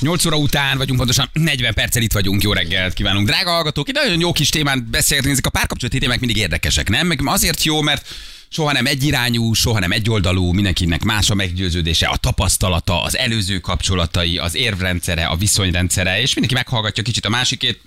[0.03, 3.27] 8 óra után vagyunk, pontosan 40 perccel itt vagyunk, jó reggelt kívánunk.
[3.27, 7.07] Drága hallgatók, itt nagyon jó kis témán beszélgetünk, ezek a párkapcsolati témák mindig érdekesek, nem?
[7.07, 8.07] Meg azért jó, mert
[8.49, 14.37] soha nem egyirányú, soha nem egyoldalú, mindenkinek más a meggyőződése, a tapasztalata, az előző kapcsolatai,
[14.37, 17.81] az érvrendszere, a viszonyrendszere, és mindenki meghallgatja kicsit a másikét,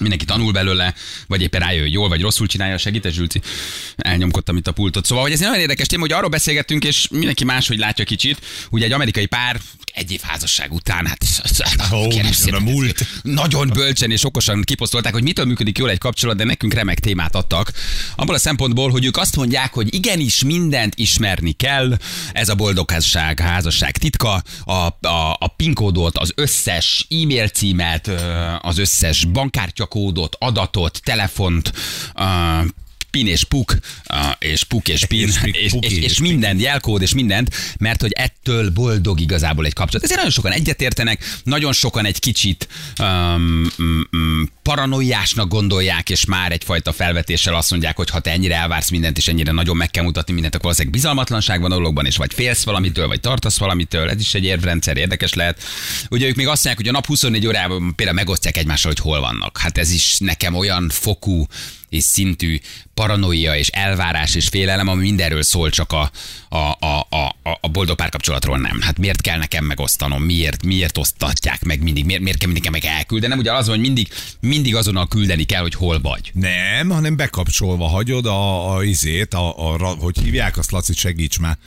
[0.00, 0.94] mindenki tanul belőle,
[1.26, 3.40] vagy éppen rájön, hogy jól vagy rosszul csinálja, segítes Zsülci.
[3.96, 5.06] Elnyomkodtam itt a pultot.
[5.06, 8.38] Szóval, hogy ez egy nagyon érdekes téma, hogy arról beszélgettünk, és mindenki máshogy látja kicsit.
[8.70, 9.60] Ugye egy amerikai pár
[9.92, 11.24] egy év házasság után, hát
[11.92, 13.06] Ó, kérem szépen, múlt.
[13.22, 17.34] nagyon bölcsen és okosan kiposztolták, hogy mitől működik jól egy kapcsolat, de nekünk remek témát
[17.34, 17.72] adtak.
[18.16, 21.96] Abból a szempontból, hogy ők azt mondják, hogy igenis mindent ismerni kell,
[22.32, 28.10] ez a boldogság, házasság titka, a, a, a PIN kódot, az összes e-mail címet,
[28.60, 31.72] az összes bankkártyakódot, adatot, telefont,
[33.12, 33.76] pin és puk,
[34.38, 38.12] és puk és pin, És pik- és, és, és minden jelkód és mindent, mert hogy
[38.12, 40.02] ettől boldog igazából egy kapcsolat.
[40.04, 46.92] Ezért nagyon sokan egyetértenek, nagyon sokan egy kicsit um, um, paranoiásnak gondolják, és már egyfajta
[46.92, 50.32] felvetéssel azt mondják, hogy ha te ennyire elvársz mindent, és ennyire nagyon meg kell mutatni
[50.32, 54.20] mindent, akkor valószínűleg bizalmatlanság van a dologban, és vagy félsz valamitől, vagy tartasz valamitől, ez
[54.20, 55.62] is egy érvrendszer, érdekes lehet.
[56.10, 59.20] Ugye ők még azt mondják, hogy a nap 24 órában például megosztják egymással, hogy hol
[59.20, 59.58] vannak.
[59.58, 61.46] Hát ez is nekem olyan fokú
[61.88, 62.60] és szintű
[62.94, 66.10] paranoia és elvárás és félelem, ami mindenről szól, csak a,
[66.52, 67.06] a, a,
[67.42, 68.80] a, a boldog párkapcsolatról nem.
[68.80, 70.22] Hát miért kell nekem megosztanom?
[70.22, 72.04] Miért, miért osztatják meg mindig?
[72.04, 73.38] Miért, miért kell mindig meg elküldenem?
[73.38, 74.08] Ugye az, hogy mindig,
[74.40, 76.30] mindig azonnal küldeni kell, hogy hol vagy.
[76.34, 81.58] Nem, hanem bekapcsolva hagyod a, a izét, a, a, hogy hívják azt, Laci, segíts már,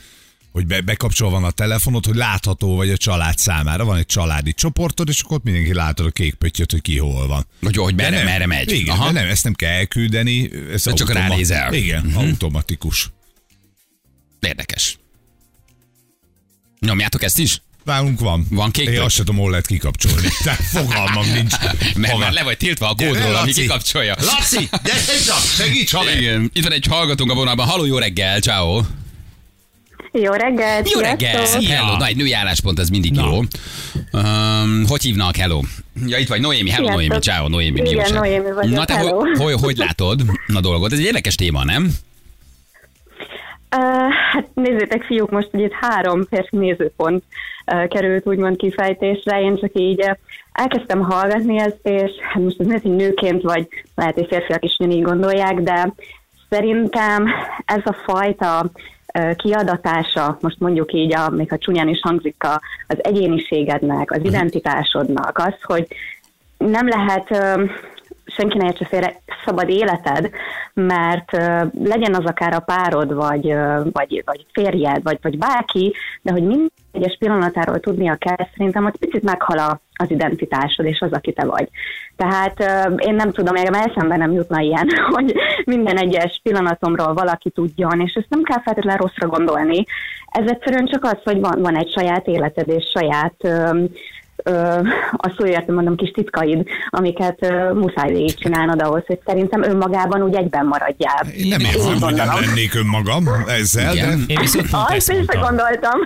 [0.52, 3.84] hogy be, bekapcsolva van a telefonod, hogy látható vagy a család számára.
[3.84, 7.26] Van egy családi csoportod, és akkor ott mindenki látod a kék pöttyöt, hogy ki hol
[7.26, 7.46] van.
[7.60, 8.72] Hogy, hogy merre, merre megy.
[8.72, 9.10] Igen, Aha.
[9.10, 10.50] nem, ezt nem kell elküldeni.
[10.72, 11.72] Ez csak ránézel.
[11.74, 12.16] Igen, Mhm.
[12.16, 13.10] automatikus.
[14.46, 14.98] Érdekes.
[16.80, 17.60] Nyomjátok ezt is?
[17.84, 18.46] Nálunk van.
[18.50, 20.28] Van kék Én azt sem tudom, hol lehet kikapcsolni.
[20.44, 21.54] Tehát fogalmam nincs.
[21.96, 24.14] Mert már le vagy tiltva a kódról, ami kikapcsolja.
[24.18, 26.20] Laci, gyere csak, segíts, haver!
[26.20, 26.50] Igen.
[26.52, 27.66] Itt van egy hallgatónk a vonalban.
[27.66, 28.82] Halló, jó reggel, ciao.
[30.12, 30.90] Jó reggelt!
[30.90, 31.46] Jó reggel.
[31.46, 31.96] Hello.
[31.96, 33.24] Na, egy női álláspont, ez mindig Na.
[33.26, 33.42] jó.
[34.20, 35.36] Um, hogy hívnak?
[35.36, 35.60] Hello.
[36.06, 36.70] Ja, itt vagy Noémi.
[36.70, 37.08] Hello, Sziasztok.
[37.08, 37.22] Noémi.
[37.22, 37.80] Ciao, Noémi.
[37.80, 38.12] mi Igen?
[38.12, 40.92] Noémi vagyok, Na, te hogy, hogy, hogy látod a dolgot?
[40.92, 41.94] Ez egy érdekes téma, nem?
[43.76, 47.22] Uh, hát nézzétek, fiúk, most ugye itt három férfi nézőpont
[47.72, 49.40] uh, került úgymond kifejtésre.
[49.40, 50.16] Én csak így uh,
[50.52, 55.02] elkezdtem hallgatni ezt, és hát most ez hogy nőként, vagy lehet, hogy férfiak is így
[55.02, 55.92] gondolják, de
[56.48, 57.28] szerintem
[57.64, 58.70] ez a fajta
[59.36, 65.38] kiadatása, most mondjuk így, a, még ha csúnyán is hangzik, a, az egyéniségednek, az identitásodnak,
[65.38, 65.86] az, hogy
[66.58, 67.28] nem lehet
[68.36, 70.30] senki ne értse félre szabad életed,
[70.74, 71.32] mert
[71.84, 73.54] legyen az akár a párod, vagy,
[73.92, 78.96] vagy, vagy férjed, vagy, vagy bárki, de hogy minden egyes pillanatáról tudnia kell, szerintem ott
[78.96, 81.68] picit meghal az identitásod, és az, aki te vagy.
[82.16, 82.60] Tehát
[82.96, 88.12] én nem tudom, még eszembe nem jutna ilyen, hogy minden egyes pillanatomról valaki tudjon, és
[88.12, 89.84] ezt nem kell feltétlenül rosszra gondolni.
[90.26, 93.34] Ez egyszerűen csak az, hogy van, van egy saját életed, és saját
[95.16, 100.66] a szóért mondom kis titkaid, amiket ö, muszáj végigcsinálnod ahhoz, hogy szerintem önmagában úgy egyben
[100.66, 101.26] maradjál.
[101.36, 104.24] Én nem Én érzem, hogy nem lennék önmagam ezzel, Igen.
[104.26, 106.00] de Én viszont pont Azt ezt gondoltam.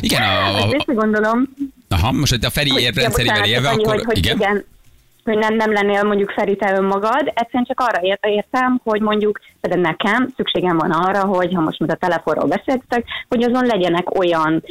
[0.00, 1.48] Igen, a, a, Azt gondolom.
[1.88, 4.36] aha, most hogy a Feri ja, élve, akkor hogy, hogy igen.
[4.36, 4.64] igen.
[5.24, 9.40] Hogy nem, nem lennél mondjuk Feri te önmagad, egyszerűen csak arra ért- értem, hogy mondjuk
[9.60, 14.18] például nekem szükségem van arra, hogy ha most mint a telefonról beszéltek, hogy azon legyenek
[14.18, 14.64] olyan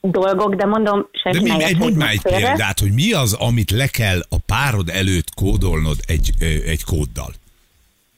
[0.00, 3.32] dolgok, de mondom, De senki mi, ne egy, mondj már egy példát, hogy mi az,
[3.32, 6.30] amit le kell a párod előtt kódolnod egy,
[6.66, 7.32] egy kóddal?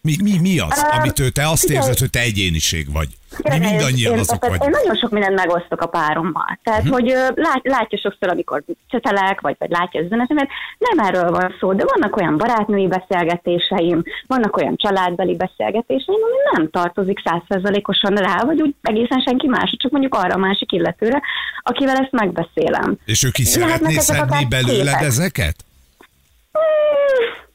[0.02, 1.78] Mi, mi, mi az, Ö, amit te azt figyelj.
[1.78, 3.08] érzed, hogy te egyéniség vagy?
[3.42, 6.58] Mi mindannyian én, azok tehát Én nagyon sok mindent megosztok a párommal.
[6.62, 6.92] Tehát, Mhm.
[6.92, 11.72] hogy lát, látja sokszor, amikor csetelek, vagy, vagy látja az üzenetemet, nem erről van szó,
[11.74, 18.60] de vannak olyan barátnői beszélgetéseim, vannak olyan családbeli beszélgetéseim, ami nem tartozik százszerzalékosan rá, vagy
[18.62, 21.20] úgy egészen senki más, csak mondjuk arra a másik illetőre,
[21.62, 22.96] akivel ezt megbeszélem.
[23.04, 25.56] És ő ki szeretné szedni belőled ezeket?
[26.52, 27.48] Hmm,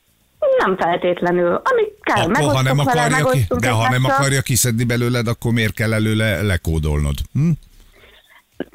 [0.57, 1.61] Nem feltétlenül.
[1.63, 4.83] Amit kell, Akkor, ha megosztok nem vele, akarja ki, megosztunk de ha nem akarja kiszedni
[4.83, 7.15] belőled, akkor miért kell előle lekódolnod?
[7.33, 7.49] Hm?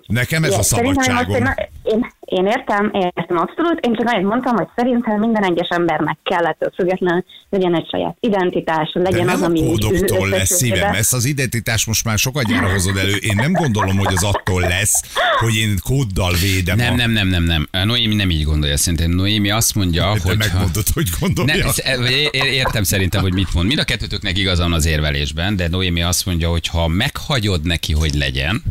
[0.07, 1.35] Nekem ez a én most szabadságom.
[1.35, 5.69] Én, én, én értem, én értem abszolút, én csak annyit mondtam, hogy szerintem minden egyes
[5.69, 9.81] embernek kell ettől függetlenül legyen egy saját identitás, De legyen nem az, a ami így
[9.81, 13.15] kódoktól lesz szívem, ezt az identitás most már sokat gyára hozod elő.
[13.17, 15.03] Én nem gondolom, hogy az attól lesz,
[15.39, 16.77] hogy én kóddal védem.
[16.77, 16.97] Nem, a...
[16.97, 17.69] nem, nem, nem, nem.
[17.85, 19.11] Noémi nem így gondolja szerintem.
[19.11, 20.37] Noémi azt mondja, De hogy...
[20.39, 21.55] megmondod, hogy gondolja.
[21.55, 23.67] Nem, ez- értem szerintem, hogy mit mond.
[23.67, 27.93] Mind a kettőtöknek igaza van az érvelésben, de Noémi azt mondja, hogy ha meghagyod neki,
[27.93, 28.63] hogy legyen,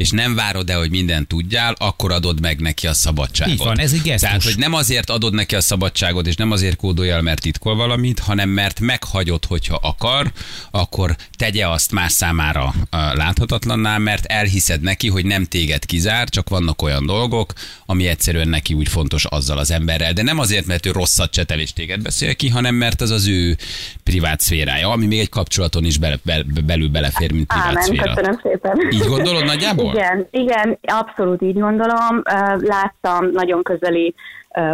[0.00, 3.52] és nem várod el, hogy mindent tudjál, akkor adod meg neki a szabadságot.
[3.54, 4.28] Így van, ez egy gesztus.
[4.28, 7.74] Tehát, hogy nem azért adod neki a szabadságot, és nem azért kódolja el, mert titkol
[7.74, 10.32] valamit, hanem mert meghagyod, hogyha akar,
[10.70, 16.48] akkor tegye azt más számára uh, láthatatlanná, mert elhiszed neki, hogy nem téged kizár, csak
[16.48, 17.52] vannak olyan dolgok,
[17.86, 20.12] ami egyszerűen neki úgy fontos azzal az emberrel.
[20.12, 23.26] De nem azért, mert ő rosszat csetel és téged beszél ki, hanem mert az az
[23.26, 23.56] ő
[24.02, 28.14] privát szférája, ami még egy kapcsolaton is bele, be, belül belefér, mint privát Ámen, szféra.
[28.14, 28.78] köszönöm szépen.
[28.90, 29.89] Így gondolod nagyjából?
[29.92, 32.22] Igen, igen, abszolút így gondolom.
[32.56, 34.14] Láttam nagyon közeli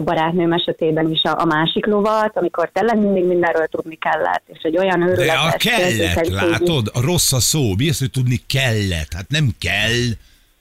[0.05, 4.79] barátnőm esetében is a, a másik lovat, amikor tényleg mindig mindenről tudni kellett, és egy
[4.79, 5.55] olyan De őrületes...
[5.55, 6.91] a kellett, látod?
[6.93, 7.75] A rossz a szó.
[7.77, 9.13] Mi az, hogy tudni kellett?
[9.15, 10.01] Hát nem kell.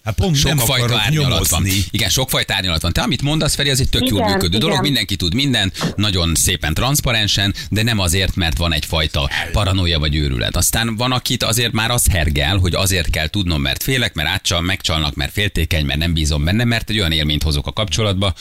[0.05, 1.65] Hát pont nem Sokfajta akarok árnyalat van.
[1.91, 2.93] Igen, sokfajta árnyalat van.
[2.93, 4.83] Te amit mondasz, Feri, az egy tök jól Igen, működő dolog, igen.
[4.83, 10.55] mindenki tud mindent, nagyon szépen transzparensen, de nem azért, mert van egyfajta paranoia vagy őrület.
[10.55, 14.61] Aztán van, akit azért már az hergel, hogy azért kell tudnom, mert félek, mert átcsal,
[14.61, 18.33] megcsalnak, mert féltékeny, mert nem bízom benne, mert egy olyan élményt hozok a kapcsolatba,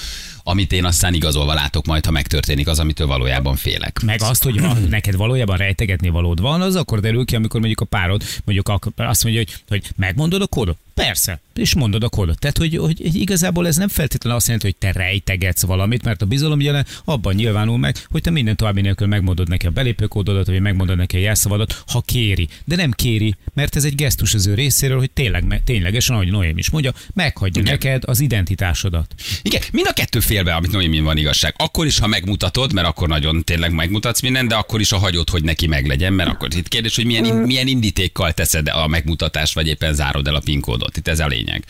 [0.42, 4.00] amit én aztán igazolva látok majd, ha megtörténik az, amitől valójában félek.
[4.04, 7.80] Meg azt, hogy ha neked valójában rejtegetni valód van, az akkor derül ki, amikor mondjuk
[7.80, 10.76] a párod mondjuk azt mondja, hogy, hogy megmondod a kódot.
[10.94, 12.38] Persze, és mondod a kódot.
[12.38, 16.26] Tehát, hogy, hogy igazából ez nem feltétlenül azt jelenti, hogy te rejtegetsz valamit, mert a
[16.26, 20.60] bizalom jelen abban nyilvánul meg, hogy te minden további nélkül megmondod neki a belépőkódodat, vagy
[20.60, 22.48] megmondod neki a jelszavadat, ha kéri.
[22.64, 26.58] De nem kéri, mert ez egy gesztus az ő részéről, hogy tényleg, ténylegesen, ahogy Noém
[26.58, 27.72] is mondja, meghagyja Igen.
[27.72, 29.14] neked az identitásodat.
[29.42, 31.54] Igen, mind a kettő félbe, amit Noémin van igazság.
[31.56, 35.30] Akkor is, ha megmutatod, mert akkor nagyon tényleg megmutatsz mindent, de akkor is, ha hagyod,
[35.30, 39.68] hogy neki meglegyen, mert akkor itt kérdés, hogy milyen, milyen indítékkal teszed a megmutatást, vagy
[39.68, 40.96] éppen zárod el a PIN kódot.
[40.96, 41.62] Itt ez a lényeg.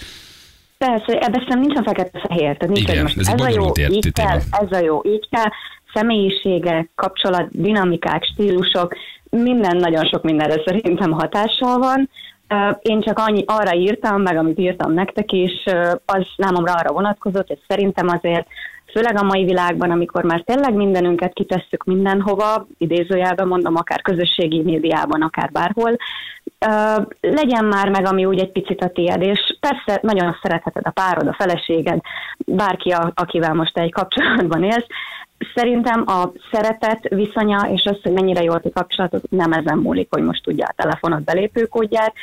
[0.79, 2.57] Persze, ebben szerintem nincsen fekete-fehér.
[2.57, 4.29] Tehát nincs, Igen, hogy most ez ez, a jó, ért- így téma.
[4.29, 5.51] kell, ez a jó, így kell.
[5.95, 8.97] Személyiségek, kapcsolat, dinamikák, stílusok,
[9.31, 12.11] minden, nagyon sok mindenre szerintem hatással van.
[12.83, 15.53] Én csak annyi, arra írtam, meg amit írtam nektek is,
[16.05, 18.47] az számomra arra vonatkozott, hogy szerintem azért
[18.95, 25.23] főleg a mai világban, amikor már tényleg mindenünket kitesszük mindenhova, idézőjelben mondom, akár közösségi médiában,
[25.23, 25.97] akár bárhol,
[26.59, 30.91] ö, legyen már meg, ami úgy egy picit a tiéd, és persze nagyon szeretheted a
[30.91, 32.01] párod, a feleséged,
[32.47, 34.87] bárki, a, akivel most egy kapcsolatban élsz,
[35.55, 40.09] Szerintem a szeretet viszonya és az, hogy mennyire jó a ti kapcsolatot, nem ezen múlik,
[40.11, 42.15] hogy most tudja a telefonod belépőkódját.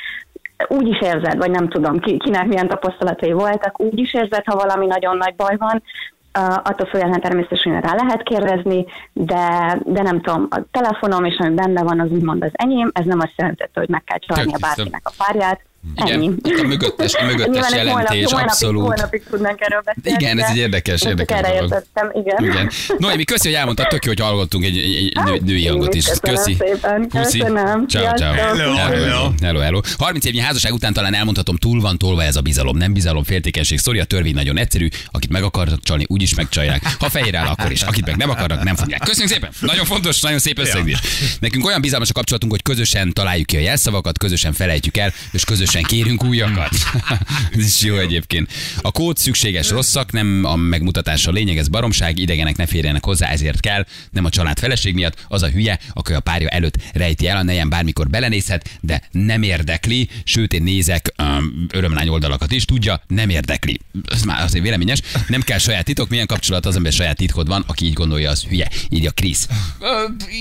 [0.67, 4.55] Úgy is érzed, vagy nem tudom, ki, kinek milyen tapasztalatai voltak, úgy is érzed, ha
[4.55, 10.21] valami nagyon nagy baj van, Uh, attól függetlenül természetesen rá lehet kérdezni, de, de nem
[10.21, 13.63] tudom, a telefonom és ami benne van, az úgymond az enyém, ez nem azt jelenti,
[13.73, 15.61] hogy meg kell csalnia Tök bárkinek a párját.
[15.95, 16.29] Ennyi.
[16.43, 18.81] Igen, a mögöttes, a mögöttes Nyilván jelentés, holnap, holnapig, abszolút.
[18.85, 20.23] Holnapig tudnánk erről beszélni.
[20.23, 21.63] Igen, ez egy érdekes, érdekes erre dolog.
[21.63, 22.43] értettem, igen.
[22.51, 22.69] Igen.
[22.97, 26.07] Noémi, köszi, hogy elmondtad, tök jó, hogy hallottunk egy, egy, nő, Hát, női hangot is
[26.07, 26.19] is.
[26.19, 26.57] köszönöm Köszi.
[26.59, 27.07] szépen.
[27.07, 27.39] Puszi.
[27.39, 27.87] Köszönöm.
[27.87, 28.33] Ciao, ciao.
[28.33, 29.31] Hello, hello.
[29.41, 29.79] hello, hello.
[29.97, 32.77] 30 évnyi házasság után talán elmondhatom, túl van tolva ez a bizalom.
[32.77, 33.79] Nem bizalom, féltékenység.
[33.79, 34.87] Szori, a törvény nagyon egyszerű.
[35.11, 36.95] Akit meg akarnak csalni, úgyis megcsalják.
[36.99, 37.81] Ha fehér áll, akkor is.
[37.81, 38.99] Akit meg nem akarnak, nem fogják.
[39.03, 39.49] Köszönjük szépen.
[39.59, 40.99] Nagyon fontos, nagyon szép összegzés.
[41.39, 45.43] Nekünk olyan bizalmas a kapcsolatunk, hogy közösen találjuk ki a jelszavakat, közösen felejtjük el, és
[45.45, 46.69] közösen kérünk újakat.
[47.57, 48.51] ez is jó egyébként.
[48.81, 53.27] A kód szükséges rosszak, nem a megmutatás a lényeg, ez baromság, idegenek ne férjenek hozzá,
[53.27, 57.27] ezért kell, nem a család feleség miatt, az a hülye, aki a párja előtt rejti
[57.27, 62.65] el, a nejem bármikor belenézhet, de nem érdekli, sőt én nézek um, örömlány oldalakat is,
[62.65, 63.79] tudja, nem érdekli.
[64.11, 67.63] Ez már azért véleményes, nem kell saját titok, milyen kapcsolat az, amiben saját titkod van,
[67.67, 69.47] aki így gondolja, az hülye, írja Krisz.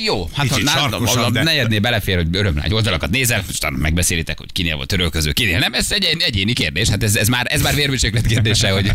[0.05, 3.73] Jó, hát ha Kicsit nálam sarkosan, a de- negyednél belefér, hogy örömlány oldalakat nézel, aztán
[3.73, 7.47] megbeszélitek, hogy kinél volt törölköző, kinél nem, ez egy egyéni kérdés, hát ez, ez már,
[7.49, 8.91] ez már vérmérséklet kérdése, hogy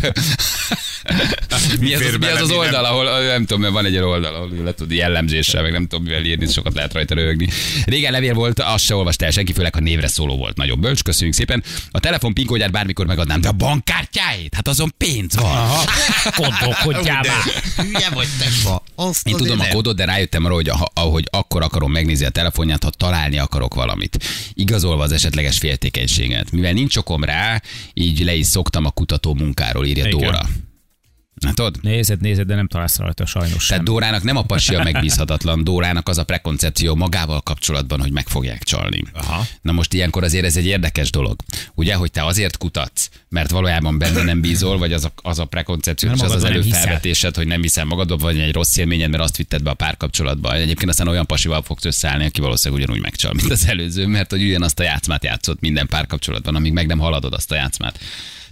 [1.80, 4.34] mi, az, fér mi az az oldal, ahol nem tudom, mert van egy olyan oldal,
[4.34, 7.48] ahol le tud jellemzéssel, meg nem tudom mivel írni, sokat lehet rajta röhögni.
[7.84, 10.56] Régen levél volt, azt se olvasta el senki, főleg ha névre szóló volt.
[10.56, 11.62] Nagyon bölcs, köszönjük szépen.
[11.90, 15.68] A telefon pinkódját bármikor megadnám, de a bankkártyáit, hát azon pénz van.
[16.36, 17.86] Gondolkodjál De már.
[17.86, 18.82] hülye vagy te fa.
[18.94, 22.28] Azt Én tudom a kódot, de rájöttem arra, hogy ha- ahogy akkor akarom megnézni a
[22.30, 24.24] telefonját, ha találni akarok valamit.
[24.54, 25.58] Igazolva az esetleges
[26.16, 26.50] féltékenységet.
[26.50, 27.62] Mivel nincs okom rá,
[27.94, 30.18] így le is szoktam a kutató munkáról, írja Igen.
[30.18, 30.40] Dóra.
[31.40, 31.78] Látod?
[31.82, 33.84] Nézed, nézed, de nem találsz rajta sajnos Tehát sem.
[33.84, 38.62] Dórának nem a pasi a megbízhatatlan, Dórának az a prekoncepció magával kapcsolatban, hogy meg fogják
[38.62, 39.02] csalni.
[39.12, 39.46] Aha.
[39.62, 41.36] Na most ilyenkor azért ez egy érdekes dolog.
[41.74, 45.44] Ugye, hogy te azért kutatsz, mert valójában benne nem bízol, vagy az a, az a
[45.44, 49.36] prekoncepció, és az az előfelvetésed, hogy nem hiszel magadba, vagy egy rossz élményed, mert azt
[49.36, 50.54] vitted be a párkapcsolatba.
[50.54, 54.42] Egyébként aztán olyan pasival fogsz összeállni, aki valószínűleg ugyanúgy megcsal, mint az előző, mert hogy
[54.42, 57.98] ugyanazt a játszmát játszott minden párkapcsolatban, amíg meg nem haladod azt a játszmát.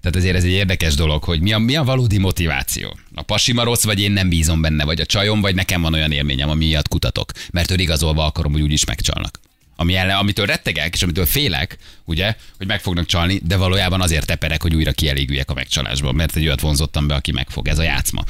[0.05, 2.97] Tehát ezért ez egy érdekes dolog, hogy mi a, mi a valódi motiváció.
[3.15, 6.13] A pasima rossz, vagy én nem bízom benne, vagy a csajom, vagy nekem van olyan
[6.13, 7.33] élményem, ami miatt kutatok.
[7.51, 9.41] Mert ő igazolva akarom, hogy úgyis megcsalnak.
[9.77, 14.27] Ami ellen, amitől rettegek, és amitől félek, ugye, hogy meg fognak csalni, de valójában azért
[14.27, 17.69] teperek, hogy újra kielégüljek a megcsalásban, mert egy olyat vonzottam be, aki megfog.
[17.69, 18.25] Ez a játszma.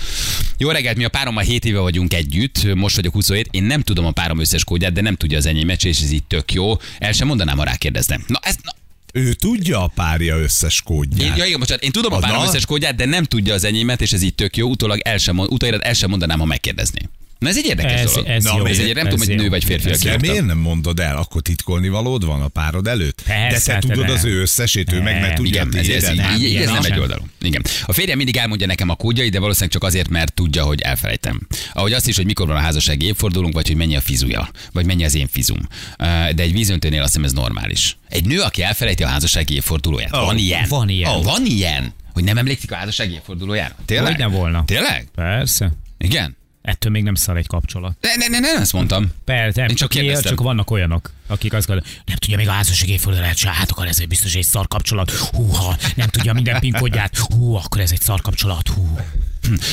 [0.59, 4.07] Jó reggelt, mi a párommal 7 éve vagyunk együtt, most vagyok 27, én nem tudom
[4.07, 6.77] a párom összes kódját, de nem tudja az enyémet, és ez itt tök jó.
[6.99, 8.25] El sem mondanám, ha rákérdeznem.
[8.27, 8.73] Na, ez, na,
[9.17, 11.37] Ő tudja a párja összes én, kódját.
[11.37, 12.47] ja, igen, bocsánat, én tudom a párom Na?
[12.47, 14.69] összes kódját, de nem tudja az enyémet, és ez így tök jó.
[14.69, 17.01] Utólag el sem, utólag el sem mondanám, ha megkérdezné.
[17.45, 18.29] Na ez egy érdekes Ez, dolog.
[18.29, 18.65] ez Na, jó.
[18.65, 21.17] ez egy, nem tudom, hogy nő vagy férfi, Ez De miért nem mondod el?
[21.17, 23.23] Akkor titkolni valód van a párod előtt?
[23.27, 24.15] Persze, De te hát tudod nem.
[24.15, 25.35] az ő összesét, ő meg meg Nem.
[25.35, 26.39] tudja Igen, ez, ez, tiédet.
[26.39, 27.31] így, így, ez nem egy oldalon.
[27.41, 27.63] Igen.
[27.87, 31.47] A férjem mindig elmondja nekem a kódjait, de valószínűleg csak azért, mert tudja, hogy elfelejtem.
[31.73, 34.87] Ahogy azt is, hogy mikor van a házassági évfordulunk, vagy hogy mennyi a fizuja, vagy
[34.87, 35.59] mennyi az én fizum.
[35.99, 37.97] De egy vízöntőnél azt hiszem ez normális.
[38.09, 40.17] Egy nő, aki elfelejti a házassági évfordulóját.
[40.17, 40.65] Ó, van ilyen.
[40.69, 41.11] van ilyen.
[41.17, 41.93] Ó, van ilyen.
[42.13, 43.77] Hogy nem emlékszik a házassági évfordulójára.
[43.85, 44.07] Tényleg?
[44.11, 44.65] Hogy nem volna.
[44.67, 45.09] Tényleg?
[45.15, 45.73] Persze.
[45.99, 46.37] Igen.
[46.65, 47.97] Ettől még nem szar egy kapcsolat.
[48.01, 49.13] Ne, ne, ne, nem ezt mondtam.
[49.25, 52.53] Persze, nem, Én csak csak, csak vannak olyanok, akik azt gondolják, nem tudja még a
[52.53, 55.11] házasság évfordulóját se, hát akkor ez egy biztos egy szar kapcsolat.
[55.11, 57.19] Húha, nem tudja minden pinkódját.
[57.19, 58.69] Hú, akkor ez egy szar kapcsolat.
[58.69, 58.99] Hú.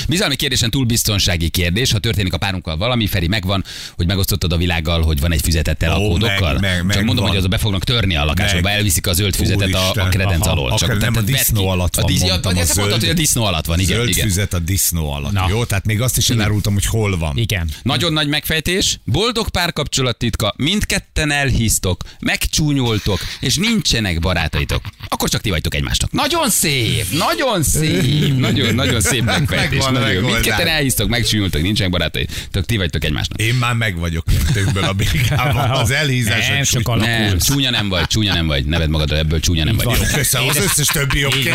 [0.08, 1.92] Bizalmi kérdésen túl biztonsági kérdés.
[1.92, 3.64] Ha történik a párunkkal valami, Feri megvan,
[3.96, 6.54] hogy megosztottad a világgal, hogy van egy füzetettel Ó, a kódokkal.
[6.54, 7.28] meg- meg- Csak meg mondom, van.
[7.28, 8.74] hogy azok be fognak törni a lakásba, Meg.
[8.76, 10.72] elviszik a zöld füzetet a, a kredenc aha, alól.
[10.72, 13.12] akár nem a tehát disznó alatt a van, disznó, mondtam, ja, a ezt mondtad, zöld-
[13.12, 13.96] hogy a disznó alatt van, igen.
[13.96, 14.28] Zöld igen.
[14.28, 15.32] füzet a disznó alatt.
[15.32, 15.46] Na.
[15.50, 17.38] Jó, tehát még azt is elárultam, hogy hol van.
[17.38, 17.70] Igen.
[17.84, 24.82] Nagyon nagy megfejtés, boldog párkapcsolat titka, mindketten elhíztok, megcsúnyoltok, és nincsenek barátaitok.
[25.08, 26.12] Akkor csak ti vagytok egymásnak.
[26.12, 29.60] Nagyon szép, nagyon szép, nagyon, nagyon szép megfejtés.
[29.70, 30.08] Megvan a Nagyon.
[30.08, 30.32] megoldás.
[30.32, 33.42] Mindketten elhíztok, megcsúnyoltok, nincsenek barátaitok, ti vagytok egymásnak.
[33.42, 35.70] Én már meg vagyok kettőkből a békában.
[35.70, 36.48] Az elhízás.
[36.48, 37.08] Nem, csak alakul.
[37.08, 38.66] Nem, csúnya nem vagy, csúnya nem vagy.
[38.66, 39.86] Neved magadra, ebből csúnya nem vagy.
[39.86, 39.92] Jó.
[40.14, 41.52] Köszönöm, az összes többi oké.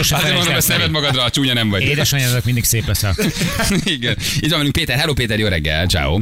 [0.00, 1.82] Azért mondom, ezt neved magadra, a csúnya nem vagy.
[1.82, 3.14] Édesanyádnak mindig szép leszel.
[3.84, 4.16] Igen.
[4.36, 4.98] Itt van velünk Péter.
[4.98, 5.86] Hello Péter, jó reggel.
[5.86, 6.18] Ciao.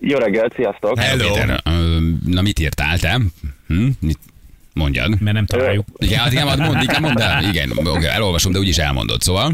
[0.00, 0.98] Jó reggelt, sziasztok!
[0.98, 1.32] Hello.
[1.32, 1.62] Péter.
[2.26, 3.20] Na mit írtál te?
[3.68, 3.88] Hm?
[4.00, 4.18] Mit?
[4.72, 5.20] Mondjad.
[5.20, 5.86] Mert nem találjuk.
[5.98, 7.44] Igen, hát igen, mondd, igen, mondd el.
[7.44, 9.52] Igen, oké, elolvasom, de úgyis elmondod, szóval.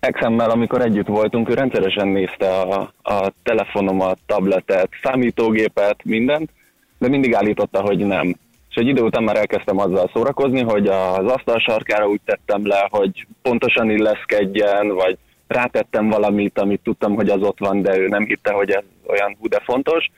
[0.00, 6.50] Exemmel, amikor együtt voltunk, ő rendszeresen nézte a, a telefonomat, tabletet, számítógépet, mindent,
[6.98, 8.34] de mindig állította, hogy nem.
[8.70, 12.88] És egy idő után már elkezdtem azzal szórakozni, hogy az asztal sarkára úgy tettem le,
[12.90, 18.24] hogy pontosan illeszkedjen, vagy rátettem valamit, amit tudtam, hogy az ott van, de ő nem
[18.24, 20.10] hitte, hogy ez olyan hú de fontos,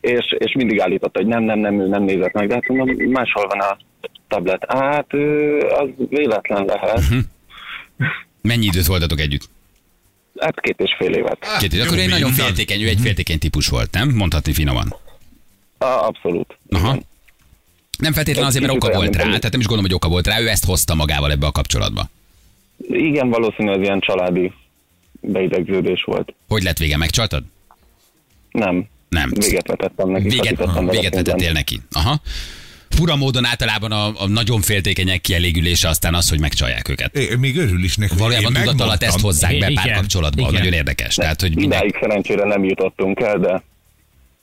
[0.00, 3.10] és, és mindig állította, hogy nem, nem, nem, ő nem nézett meg, de hát mondom,
[3.10, 3.76] máshol van a
[4.28, 4.64] tablet.
[4.68, 5.12] Hát
[5.78, 7.00] az véletlen lehet.
[8.42, 9.48] Mennyi időt voltatok együtt?
[10.38, 11.38] Hát két és fél évet.
[11.58, 11.80] Két év.
[11.80, 14.08] Akkor egy nagyon féltékeny, ő egy féltékeny típus volt, nem?
[14.08, 14.94] Mondhatni finoman.
[15.78, 16.56] A, abszolút.
[16.70, 16.98] Aha.
[17.98, 20.40] Nem feltétlenül azért, mert oka volt rá, tehát nem is gondolom, hogy oka volt rá,
[20.40, 22.08] ő ezt hozta magával ebbe a kapcsolatba.
[22.88, 24.52] Igen, valószínű ez ilyen családi
[25.20, 26.34] beidegződés volt.
[26.48, 27.44] Hogy lett vége, megcsaltad?
[28.50, 28.88] Nem.
[29.08, 29.30] Nem.
[29.34, 30.28] Véget vetettem neki.
[30.28, 31.80] Véget, véget vetettél neki.
[31.92, 32.20] Aha.
[32.96, 37.16] Fura módon általában a, a nagyon féltékenyek kielégülése aztán az, hogy megcsalják őket.
[37.16, 40.40] É, Még örül is hogy Valójában tudat alatt ezt hozzák be Igen, párkapcsolatba.
[40.40, 40.52] igen.
[40.52, 41.14] Nagyon érdekes.
[41.14, 41.78] Tehát, hogy minden...
[41.78, 43.62] Idáig szerencsére nem jutottunk el, de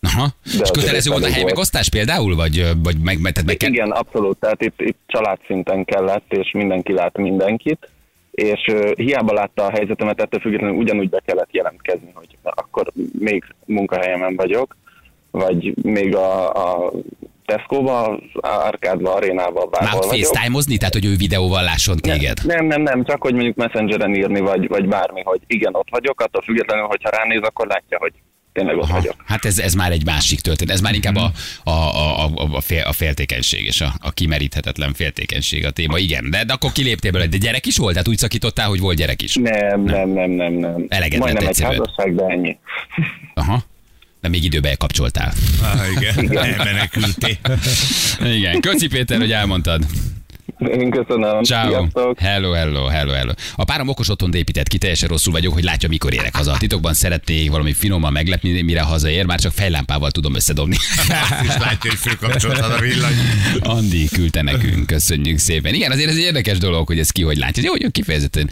[0.02, 0.28] Aha.
[0.46, 2.36] És azért kötelező volt a elég helymegosztás például?
[2.36, 3.70] Vagy, vagy meg, meg, tehát meg kell...
[3.70, 4.38] igen, abszolút.
[4.38, 7.90] Tehát itt, itt családszinten kellett, és mindenki lát mindenkit.
[8.32, 13.44] És uh, hiába látta a helyzetemet, ettől függetlenül ugyanúgy be kellett jelentkezni, hogy akkor még
[13.66, 14.76] munkahelyemen vagyok,
[15.32, 16.92] vagy még a, a
[17.48, 20.26] Tesco-ba, Arkádba, Arénába, Már bárhol vagyok.
[20.26, 22.38] facetime tehát hogy ő videóval lásson téged?
[22.44, 26.22] Nem, nem, nem, csak hogy mondjuk messengeren írni, vagy, vagy bármi, hogy igen, ott vagyok,
[26.22, 28.14] attól függetlenül, hogyha ránéz, akkor látja, hogy
[28.54, 29.16] tényleg ott Aha, vagyok.
[29.26, 30.74] hát ez, ez már egy másik történet.
[30.74, 31.32] Ez már inkább a,
[31.64, 35.98] a, a, a, a, fél, a féltékenység és a, a kimeríthetetlen féltékenység a téma.
[35.98, 37.30] Igen, de, de akkor kiléptél belőle.
[37.30, 37.92] De gyerek is volt?
[37.92, 39.36] Tehát úgy szakítottál, hogy volt gyerek is?
[39.36, 40.86] Nem, nem, nem, nem, nem.
[40.90, 41.78] Eleget Majdnem egy egyszerűen.
[41.78, 42.58] házasság, de ennyi.
[43.34, 43.64] Aha.
[44.22, 45.34] De még időben kapcsoltál.
[45.62, 47.38] Ah, igen, elmenekültél.
[48.24, 49.86] Igen, Köci Péter, hogy elmondtad.
[50.60, 51.44] Én köszönöm.
[51.44, 51.70] Ciao.
[51.70, 52.20] Sziasztok.
[52.20, 53.32] Hello, hello, hello, hello.
[53.56, 56.52] A párom okos otthont épített ki, teljesen rosszul vagyok, hogy látja, mikor érek haza.
[56.52, 60.76] A titokban szeretnék valami finoman meglepni, mire hazaér, már csak fejlámpával tudom összedobni.
[61.30, 63.16] Azt is látja, hogy fölkapcsoltad a villany.
[63.60, 65.74] Andi küldte nekünk, köszönjük szépen.
[65.74, 67.64] Igen, azért ez egy érdekes dolog, hogy ez ki hogy látja.
[67.64, 68.50] Ez jó, jó, kifejezetten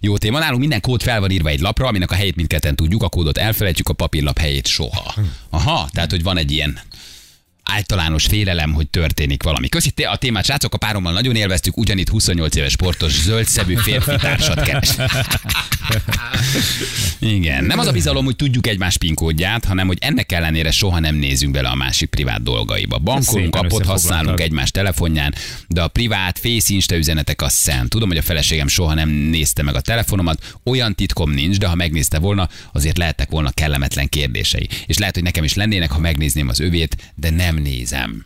[0.00, 0.38] jó téma.
[0.38, 3.38] Nálunk minden kód fel van írva egy lapra, aminek a helyét mindketten tudjuk, a kódot
[3.38, 5.14] elfelejtjük, a papírlap helyét soha.
[5.50, 6.78] Aha, tehát hogy van egy ilyen
[7.72, 9.68] általános félelem, hogy történik valami.
[9.68, 14.62] Köszi a témát, srácok, a párommal nagyon élveztük, ugyanitt 28 éves sportos, zöldszebű férfi társat
[14.62, 14.88] keres.
[17.18, 21.14] Igen, nem az a bizalom, hogy tudjuk egymás pinkódját, hanem hogy ennek ellenére soha nem
[21.14, 22.98] nézünk bele a másik privát dolgaiba.
[22.98, 25.34] Bankolunk, appot használunk egymás telefonján,
[25.68, 27.88] de a privát face Insta üzenetek a szent.
[27.88, 31.74] Tudom, hogy a feleségem soha nem nézte meg a telefonomat, olyan titkom nincs, de ha
[31.74, 34.68] megnézte volna, azért lehettek volna kellemetlen kérdései.
[34.86, 38.24] És lehet, hogy nekem is lennének, ha megnézném az övét, de nem nézem.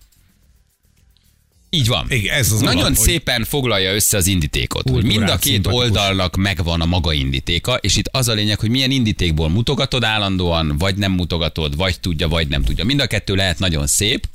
[1.73, 2.07] Így van.
[2.09, 5.67] Igen, ez az Nagyon alap, hogy- szépen foglalja össze az indítékot, hogy mind a két
[5.67, 10.79] oldalnak megvan a maga indítéka, és itt az a lényeg, hogy milyen indítékból mutogatod állandóan,
[10.79, 12.85] vagy nem mutogatod, vagy tudja, vagy nem tudja.
[12.85, 14.29] Mind a kettő lehet nagyon szép,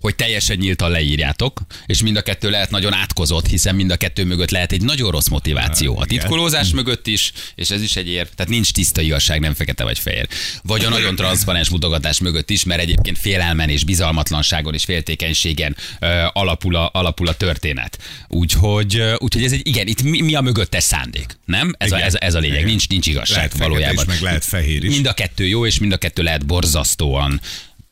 [0.00, 4.24] hogy teljesen nyíltan leírjátok, és mind a kettő lehet nagyon átkozott, hiszen mind a kettő
[4.24, 5.92] mögött lehet egy nagyon rossz motiváció.
[5.98, 6.18] A igen.
[6.18, 9.98] titkolózás mögött is, és ez is egy érv, tehát nincs tiszta igazság, nem fekete vagy
[9.98, 10.28] fehér.
[10.62, 16.24] Vagy a nagyon transzparens mutogatás mögött is, mert egyébként félelmen és bizalmatlanságon és féltékenységen ö,
[16.32, 17.98] alapul, a, alapul a történet.
[18.28, 21.74] Úgyhogy, ö, úgyhogy ez egy, igen, itt mi, mi a mögöttes szándék, nem?
[21.78, 22.68] Ez, a, ez, a- ez a lényeg, Igen.
[22.68, 23.94] nincs, nincs igazság Lehet valójában.
[23.96, 24.90] is, meg lehet fehér is.
[24.94, 27.40] Mind a kettő jó, és mind a kettő lehet borzasztóan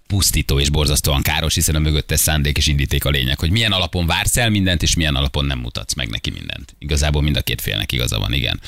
[0.06, 4.06] pusztító és borzasztóan káros, hiszen a mögöttes szándék és indíték a lényeg, hogy milyen alapon
[4.06, 6.74] vársz el mindent, és milyen alapon nem mutatsz meg neki mindent.
[6.78, 8.60] Igazából mind a két félnek igaza van, igen.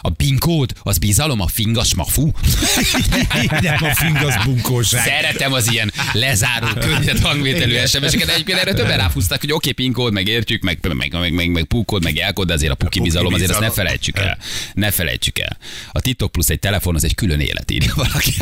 [0.00, 2.30] A PIN kód, az bizalom, a fingas mafu.
[3.60, 5.04] Nem a fingasz bunkóság.
[5.04, 8.28] Szeretem az ilyen lezáró, könnyed hangvételű SMS-eket.
[8.28, 11.50] Egyébként erre többen ráfúztak, hogy oké, okay, PIN kód, meg értjük, meg, meg, meg, meg,
[11.50, 14.38] meg pukód, meg jelkód, de azért a puki bizalom, azért azt ne felejtsük el.
[14.74, 15.56] Ne felejtsük el.
[15.92, 18.34] A titok plusz egy telefon, az egy külön élet, írja valaki.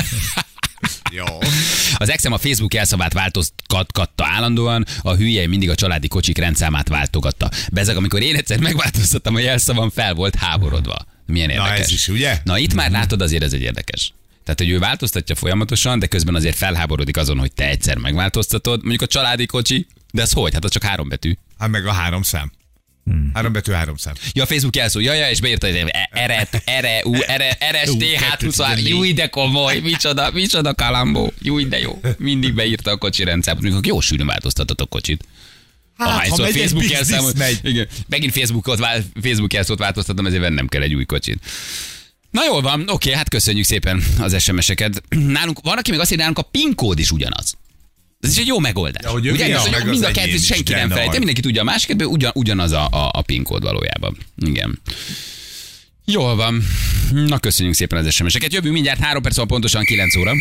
[1.11, 1.24] Jó.
[1.95, 7.51] Az exem a Facebook jelszavát változtatta állandóan, a hülye mindig a családi kocsik rendszámát váltogatta.
[7.72, 10.97] Bezeg, amikor én egyszer megváltoztattam a jelszavam, fel volt háborodva.
[11.26, 11.78] Milyen Na érdekes.
[11.78, 12.39] ez is, ugye?
[12.45, 14.12] Na itt már látod, azért ez egy érdekes.
[14.45, 18.81] Tehát, hogy ő változtatja folyamatosan, de közben azért felháborodik azon, hogy te egyszer megváltoztatod.
[18.81, 20.53] Mondjuk a családi kocsi, de ez hogy?
[20.53, 21.37] Hát az csak három betű.
[21.59, 22.53] Hát meg a három szám.
[23.32, 24.14] Három betű, három szám.
[24.32, 29.12] Ja, Facebook jelszó, ja, ja, és beírta, hogy ere, ere, u, ere, RSTH 23, júj,
[29.12, 32.00] de komoly, micsoda, micsoda kalambó, júj, de jó.
[32.18, 35.24] Mindig beírta a kocsi rendszámot, hogy jó sűrűn változtatott a kocsit.
[35.96, 37.61] Hát, ha Ahányszor megy egy Facebook jelszámot, megy.
[37.62, 38.86] igen, megint Facebookot,
[39.22, 41.38] Facebook jelszót változtatom, ezért vennem kell egy új kocsit.
[42.30, 45.02] Na jól van, oké, hát köszönjük szépen az SMS-eket.
[45.08, 47.54] Nálunk, van, aki még azt írja, nálunk a PIN kód is ugyanaz.
[48.20, 49.02] Ez is egy jó megoldás.
[49.04, 51.16] Ja, hogy Ugye, mi ez, a- hogy meg az mind a kettőt senki nem felejti,
[51.18, 54.16] mindenki tudja a másikat, ugyan, ugyanaz a, a, a PIN kód valójában.
[54.36, 54.80] Igen.
[56.04, 56.62] Jól van.
[57.12, 58.52] Na, köszönjük szépen az SMS-eket.
[58.52, 60.32] Jövünk mindjárt 3 perc, van pontosan 9 óra.